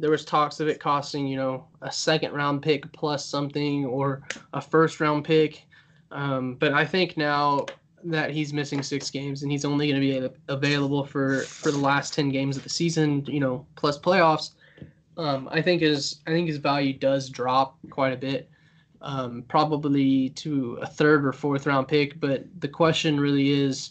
there 0.00 0.10
was 0.10 0.24
talks 0.24 0.60
of 0.60 0.68
it 0.68 0.80
costing 0.80 1.26
you 1.26 1.36
know 1.36 1.66
a 1.82 1.92
second 1.92 2.32
round 2.32 2.62
pick 2.62 2.90
plus 2.92 3.24
something 3.24 3.84
or 3.84 4.22
a 4.54 4.60
first 4.60 4.98
round 4.98 5.24
pick. 5.24 5.66
Um, 6.10 6.54
but 6.54 6.72
I 6.72 6.84
think 6.84 7.16
now 7.16 7.66
that 8.02 8.30
he's 8.30 8.52
missing 8.52 8.82
six 8.82 9.10
games 9.10 9.42
and 9.42 9.52
he's 9.52 9.66
only 9.66 9.88
going 9.88 10.00
to 10.00 10.28
be 10.28 10.36
available 10.48 11.04
for 11.04 11.40
for 11.42 11.70
the 11.70 11.78
last 11.78 12.14
ten 12.14 12.30
games 12.30 12.56
of 12.56 12.62
the 12.62 12.70
season, 12.70 13.24
you 13.26 13.40
know, 13.40 13.66
plus 13.76 13.98
playoffs. 13.98 14.52
Um, 15.16 15.48
I 15.52 15.60
think 15.60 15.82
his 15.82 16.20
I 16.26 16.30
think 16.30 16.48
his 16.48 16.56
value 16.56 16.94
does 16.94 17.28
drop 17.28 17.78
quite 17.90 18.14
a 18.14 18.16
bit, 18.16 18.48
um, 19.02 19.44
probably 19.48 20.30
to 20.30 20.78
a 20.80 20.86
third 20.86 21.26
or 21.26 21.32
fourth 21.32 21.66
round 21.66 21.88
pick. 21.88 22.18
But 22.18 22.46
the 22.60 22.68
question 22.68 23.20
really 23.20 23.50
is, 23.50 23.90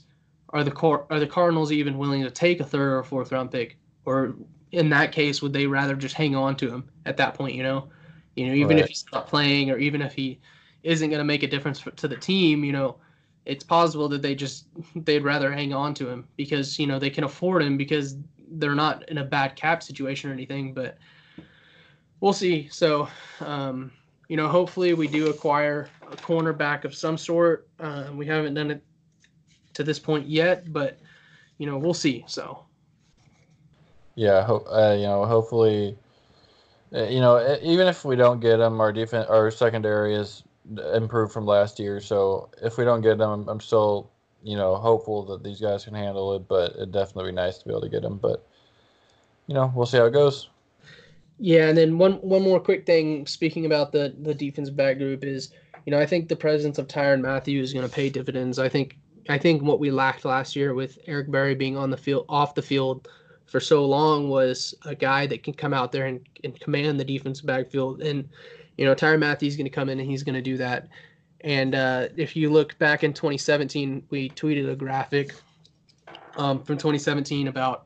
are 0.51 0.63
the 0.63 1.05
are 1.09 1.19
the 1.19 1.27
Cardinals 1.27 1.71
even 1.71 1.97
willing 1.97 2.23
to 2.23 2.31
take 2.31 2.59
a 2.59 2.63
third 2.63 2.97
or 2.97 3.03
fourth 3.03 3.31
round 3.31 3.51
pick, 3.51 3.77
or 4.05 4.35
in 4.71 4.89
that 4.89 5.12
case, 5.12 5.41
would 5.41 5.53
they 5.53 5.67
rather 5.67 5.95
just 5.95 6.15
hang 6.15 6.35
on 6.35 6.55
to 6.57 6.69
him 6.69 6.89
at 7.05 7.17
that 7.17 7.33
point? 7.33 7.55
You 7.55 7.63
know, 7.63 7.89
you 8.35 8.47
know, 8.47 8.53
even 8.53 8.77
right. 8.77 8.79
if 8.79 8.88
he's 8.88 9.05
not 9.12 9.27
playing 9.27 9.71
or 9.71 9.77
even 9.77 10.01
if 10.01 10.13
he 10.13 10.39
isn't 10.83 11.09
going 11.09 11.19
to 11.19 11.25
make 11.25 11.43
a 11.43 11.47
difference 11.47 11.79
for, 11.79 11.91
to 11.91 12.07
the 12.07 12.15
team, 12.15 12.63
you 12.63 12.71
know, 12.71 12.97
it's 13.45 13.63
possible 13.63 14.07
that 14.09 14.21
they 14.21 14.35
just 14.35 14.67
they'd 14.95 15.23
rather 15.23 15.51
hang 15.51 15.73
on 15.73 15.93
to 15.95 16.09
him 16.09 16.27
because 16.35 16.79
you 16.79 16.88
know 16.88 16.99
they 16.99 17.09
can 17.09 17.23
afford 17.23 17.62
him 17.62 17.77
because 17.77 18.17
they're 18.53 18.75
not 18.75 19.07
in 19.09 19.19
a 19.19 19.23
bad 19.23 19.55
cap 19.55 19.83
situation 19.83 20.29
or 20.29 20.33
anything. 20.33 20.73
But 20.73 20.97
we'll 22.21 22.33
see. 22.33 22.67
So, 22.71 23.07
um, 23.39 23.91
you 24.27 24.38
know, 24.38 24.47
hopefully 24.47 24.93
we 24.93 25.07
do 25.07 25.29
acquire 25.29 25.89
a 26.12 26.15
cornerback 26.15 26.85
of 26.85 26.95
some 26.95 27.17
sort. 27.17 27.67
Uh, 27.79 28.09
we 28.13 28.25
haven't 28.25 28.53
done 28.53 28.71
it 28.71 28.83
to 29.79 29.83
this 29.85 29.97
point 29.97 30.27
yet, 30.27 30.71
but 30.71 30.99
you 31.57 31.65
know, 31.65 31.77
we'll 31.77 31.93
see. 31.93 32.25
So. 32.27 32.65
Yeah, 34.15 34.43
ho- 34.43 34.65
uh, 34.69 34.95
you 34.95 35.07
know, 35.07 35.25
hopefully, 35.25 35.97
uh, 36.93 37.05
you 37.05 37.21
know, 37.21 37.57
even 37.61 37.87
if 37.87 38.03
we 38.03 38.17
don't 38.17 38.41
get 38.41 38.57
them, 38.57 38.81
our 38.81 38.91
defense, 38.91 39.27
our 39.29 39.49
secondary 39.49 40.13
is 40.13 40.43
improved 40.93 41.31
from 41.31 41.45
last 41.45 41.79
year. 41.79 42.01
So 42.01 42.49
if 42.61 42.77
we 42.77 42.83
don't 42.83 42.99
get 42.99 43.17
them, 43.17 43.47
I'm 43.47 43.61
still, 43.61 44.11
you 44.43 44.57
know, 44.57 44.75
hopeful 44.75 45.23
that 45.27 45.41
these 45.41 45.61
guys 45.61 45.85
can 45.85 45.93
handle 45.93 46.35
it. 46.35 46.49
But 46.49 46.73
it'd 46.73 46.91
definitely 46.91 47.31
be 47.31 47.35
nice 47.35 47.59
to 47.59 47.65
be 47.65 47.71
able 47.71 47.81
to 47.81 47.89
get 47.89 48.01
them. 48.01 48.17
But 48.17 48.45
you 49.47 49.53
know, 49.53 49.71
we'll 49.73 49.85
see 49.85 49.97
how 49.97 50.05
it 50.05 50.11
goes. 50.11 50.49
Yeah, 51.37 51.69
and 51.69 51.77
then 51.77 51.97
one 51.97 52.15
one 52.15 52.41
more 52.41 52.59
quick 52.59 52.85
thing. 52.85 53.25
Speaking 53.25 53.65
about 53.65 53.93
the 53.93 54.13
the 54.19 54.33
defensive 54.33 54.75
back 54.75 54.97
group 54.97 55.23
is, 55.23 55.53
you 55.85 55.91
know, 55.91 55.99
I 55.99 56.05
think 56.05 56.27
the 56.27 56.35
presence 56.35 56.77
of 56.77 56.89
Tyrann 56.89 57.21
Mathieu 57.21 57.61
is 57.61 57.71
going 57.71 57.87
to 57.87 57.93
pay 57.93 58.09
dividends. 58.09 58.59
I 58.59 58.67
think 58.67 58.97
I 59.29 59.37
think 59.37 59.61
what 59.61 59.79
we 59.79 59.91
lacked 59.91 60.25
last 60.25 60.55
year 60.55 60.73
with 60.73 60.97
Eric 61.05 61.29
Berry 61.31 61.55
being 61.55 61.77
on 61.77 61.89
the 61.89 61.97
field 61.97 62.25
off 62.27 62.55
the 62.55 62.61
field 62.61 63.07
for 63.45 63.59
so 63.59 63.85
long 63.85 64.29
was 64.29 64.75
a 64.85 64.95
guy 64.95 65.27
that 65.27 65.43
can 65.43 65.53
come 65.53 65.73
out 65.73 65.91
there 65.91 66.07
and, 66.07 66.27
and 66.43 66.59
command 66.59 66.99
the 66.99 67.05
defensive 67.05 67.45
backfield. 67.45 68.01
And 68.01 68.27
you 68.77 68.85
know, 68.85 68.95
Tyrann 68.95 69.19
Mathieu's 69.19 69.55
going 69.55 69.65
to 69.65 69.71
come 69.71 69.89
in 69.89 69.99
and 69.99 70.09
he's 70.09 70.23
going 70.23 70.35
to 70.35 70.41
do 70.41 70.57
that. 70.57 70.87
And 71.41 71.75
uh, 71.75 72.07
if 72.15 72.35
you 72.35 72.49
look 72.49 72.77
back 72.79 73.03
in 73.03 73.13
2017, 73.13 74.03
we 74.09 74.29
tweeted 74.29 74.69
a 74.69 74.75
graphic 74.75 75.35
um, 76.37 76.63
from 76.63 76.77
2017 76.77 77.47
about 77.47 77.85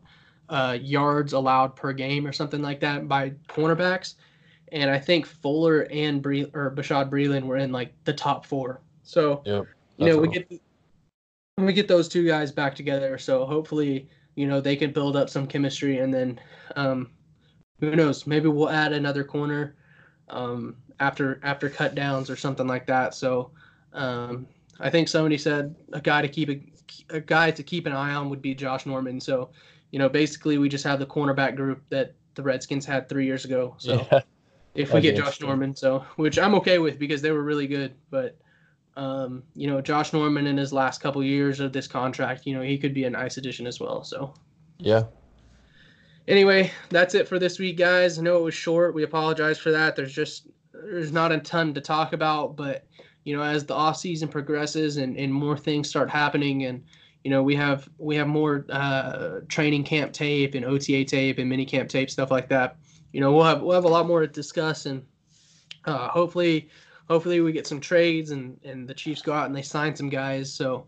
uh, 0.49 0.77
yards 0.79 1.33
allowed 1.33 1.75
per 1.75 1.93
game 1.93 2.25
or 2.25 2.31
something 2.31 2.61
like 2.61 2.79
that 2.81 3.07
by 3.07 3.31
cornerbacks. 3.49 4.15
And 4.71 4.89
I 4.89 4.99
think 4.99 5.25
Fuller 5.25 5.87
and 5.91 6.21
Bre- 6.21 6.49
or 6.53 6.71
Bashaud 6.75 7.09
Breeland 7.09 7.43
were 7.43 7.57
in 7.57 7.71
like 7.71 7.93
the 8.05 8.13
top 8.13 8.45
four. 8.45 8.81
So, 9.03 9.43
yep, 9.45 9.65
you 9.97 10.07
know, 10.07 10.17
we 10.17 10.27
get 10.27 10.47
we 11.57 11.73
get 11.73 11.87
those 11.87 12.07
two 12.07 12.25
guys 12.25 12.51
back 12.51 12.75
together. 12.75 13.17
So 13.17 13.45
hopefully, 13.45 14.09
you 14.35 14.47
know, 14.47 14.59
they 14.59 14.75
can 14.75 14.91
build 14.91 15.15
up 15.15 15.29
some 15.29 15.45
chemistry, 15.45 15.99
and 15.99 16.13
then 16.13 16.39
um, 16.75 17.11
who 17.79 17.95
knows? 17.95 18.25
Maybe 18.25 18.47
we'll 18.47 18.69
add 18.69 18.93
another 18.93 19.23
corner 19.23 19.75
um, 20.29 20.75
after 20.99 21.39
after 21.43 21.69
cut 21.69 21.95
downs 21.95 22.29
or 22.29 22.35
something 22.35 22.67
like 22.67 22.87
that. 22.87 23.13
So 23.13 23.51
um, 23.93 24.47
I 24.79 24.89
think 24.89 25.07
somebody 25.07 25.37
said 25.37 25.75
a 25.93 26.01
guy 26.01 26.21
to 26.21 26.27
keep 26.27 26.49
a, 26.49 27.15
a 27.15 27.21
guy 27.21 27.51
to 27.51 27.63
keep 27.63 27.85
an 27.85 27.93
eye 27.93 28.13
on 28.13 28.29
would 28.29 28.41
be 28.41 28.55
Josh 28.55 28.85
Norman. 28.85 29.19
So 29.19 29.49
you 29.91 29.99
know, 29.99 30.09
basically 30.09 30.57
we 30.57 30.69
just 30.69 30.83
have 30.83 30.97
the 30.97 31.05
cornerback 31.05 31.55
group 31.55 31.83
that 31.89 32.15
the 32.33 32.41
Redskins 32.41 32.85
had 32.85 33.07
three 33.07 33.27
years 33.27 33.45
ago. 33.45 33.75
So 33.77 34.07
yeah. 34.11 34.21
if 34.73 34.91
we 34.91 35.01
get 35.01 35.15
Josh 35.15 35.39
Norman, 35.39 35.75
so 35.75 36.03
which 36.15 36.39
I'm 36.39 36.55
okay 36.55 36.79
with 36.79 36.97
because 36.97 37.21
they 37.21 37.31
were 37.31 37.43
really 37.43 37.67
good, 37.67 37.93
but. 38.09 38.37
Um, 38.95 39.43
you 39.55 39.67
know, 39.67 39.81
Josh 39.81 40.13
Norman 40.13 40.45
in 40.47 40.57
his 40.57 40.71
last 40.71 41.01
couple 41.01 41.23
years 41.23 41.59
of 41.59 41.73
this 41.73 41.87
contract, 41.87 42.45
you 42.45 42.53
know, 42.53 42.61
he 42.61 42.77
could 42.77 42.93
be 42.93 43.05
a 43.05 43.09
nice 43.09 43.37
addition 43.37 43.65
as 43.65 43.79
well. 43.79 44.03
So, 44.03 44.33
yeah, 44.77 45.03
anyway, 46.27 46.71
that's 46.89 47.15
it 47.15 47.27
for 47.27 47.39
this 47.39 47.59
week, 47.59 47.77
guys. 47.77 48.19
I 48.19 48.21
know 48.21 48.37
it 48.37 48.43
was 48.43 48.53
short. 48.53 48.93
We 48.93 49.03
apologize 49.03 49.57
for 49.57 49.71
that. 49.71 49.95
There's 49.95 50.13
just 50.13 50.47
there's 50.73 51.11
not 51.11 51.31
a 51.31 51.39
ton 51.39 51.73
to 51.73 51.81
talk 51.81 52.13
about, 52.13 52.55
but 52.55 52.85
you 53.23 53.35
know, 53.35 53.43
as 53.43 53.65
the 53.65 53.73
off 53.73 53.97
season 53.97 54.27
progresses 54.27 54.97
and, 54.97 55.17
and 55.17 55.33
more 55.33 55.57
things 55.57 55.89
start 55.89 56.09
happening 56.09 56.65
and 56.65 56.83
you 57.23 57.31
know, 57.31 57.41
we 57.41 57.55
have 57.55 57.89
we 57.97 58.15
have 58.17 58.27
more 58.27 58.65
uh, 58.69 59.39
training 59.47 59.85
camp 59.85 60.11
tape 60.11 60.55
and 60.55 60.65
OTA 60.65 61.05
tape 61.05 61.37
and 61.37 61.49
mini 61.49 61.65
camp 61.65 61.89
tape 61.89 62.09
stuff 62.09 62.29
like 62.29 62.49
that. 62.49 62.75
You 63.13 63.21
know, 63.21 63.31
we'll 63.31 63.45
have 63.45 63.61
we'll 63.61 63.75
have 63.75 63.85
a 63.85 63.89
lot 63.89 64.07
more 64.07 64.19
to 64.19 64.27
discuss 64.27 64.85
and 64.85 65.03
uh, 65.85 66.09
hopefully 66.09 66.69
hopefully 67.07 67.41
we 67.41 67.51
get 67.51 67.67
some 67.67 67.79
trades 67.79 68.31
and 68.31 68.59
and 68.63 68.87
the 68.87 68.93
Chiefs 68.93 69.21
go 69.21 69.33
out 69.33 69.47
and 69.47 69.55
they 69.55 69.61
sign 69.61 69.95
some 69.95 70.09
guys. 70.09 70.53
So 70.53 70.87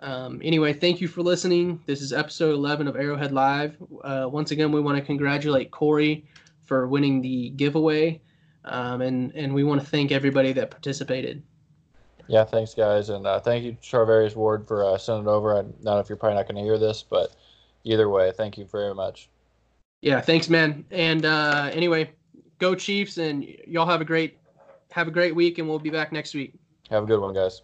um, 0.00 0.40
anyway, 0.42 0.72
thank 0.72 1.00
you 1.00 1.08
for 1.08 1.22
listening. 1.22 1.80
This 1.86 2.02
is 2.02 2.12
episode 2.12 2.54
11 2.54 2.88
of 2.88 2.96
Arrowhead 2.96 3.32
Live. 3.32 3.76
Uh, 4.02 4.28
once 4.30 4.50
again, 4.50 4.72
we 4.72 4.80
want 4.80 4.98
to 4.98 5.04
congratulate 5.04 5.70
Corey 5.70 6.26
for 6.64 6.88
winning 6.88 7.22
the 7.22 7.50
giveaway. 7.50 8.20
Um, 8.64 9.02
and 9.02 9.32
and 9.34 9.52
we 9.54 9.62
want 9.62 9.80
to 9.80 9.86
thank 9.86 10.10
everybody 10.10 10.52
that 10.52 10.70
participated. 10.70 11.42
Yeah, 12.26 12.44
thanks 12.44 12.72
guys, 12.72 13.10
and 13.10 13.26
uh, 13.26 13.38
thank 13.40 13.64
you 13.64 13.76
Charvarius 13.82 14.34
Ward 14.34 14.66
for 14.66 14.84
uh, 14.84 14.96
sending 14.96 15.26
it 15.26 15.30
over. 15.30 15.52
I 15.52 15.62
don't 15.62 15.84
know 15.84 15.98
if 15.98 16.08
you're 16.08 16.16
probably 16.16 16.36
not 16.36 16.48
going 16.48 16.56
to 16.56 16.62
hear 16.62 16.78
this, 16.78 17.02
but 17.02 17.36
either 17.84 18.08
way, 18.08 18.32
thank 18.34 18.56
you 18.56 18.64
very 18.64 18.94
much. 18.94 19.28
Yeah, 20.00 20.22
thanks, 20.22 20.48
man. 20.48 20.86
And 20.90 21.26
uh, 21.26 21.70
anyway, 21.72 22.12
go 22.58 22.74
Chiefs, 22.74 23.18
and 23.18 23.44
y'all 23.66 23.86
have 23.86 24.00
a 24.00 24.06
great 24.06 24.38
have 24.94 25.08
a 25.08 25.10
great 25.10 25.34
week, 25.34 25.58
and 25.58 25.68
we'll 25.68 25.80
be 25.80 25.90
back 25.90 26.12
next 26.12 26.34
week. 26.34 26.54
Have 26.88 27.02
a 27.02 27.06
good 27.06 27.18
one, 27.18 27.34
guys. 27.34 27.62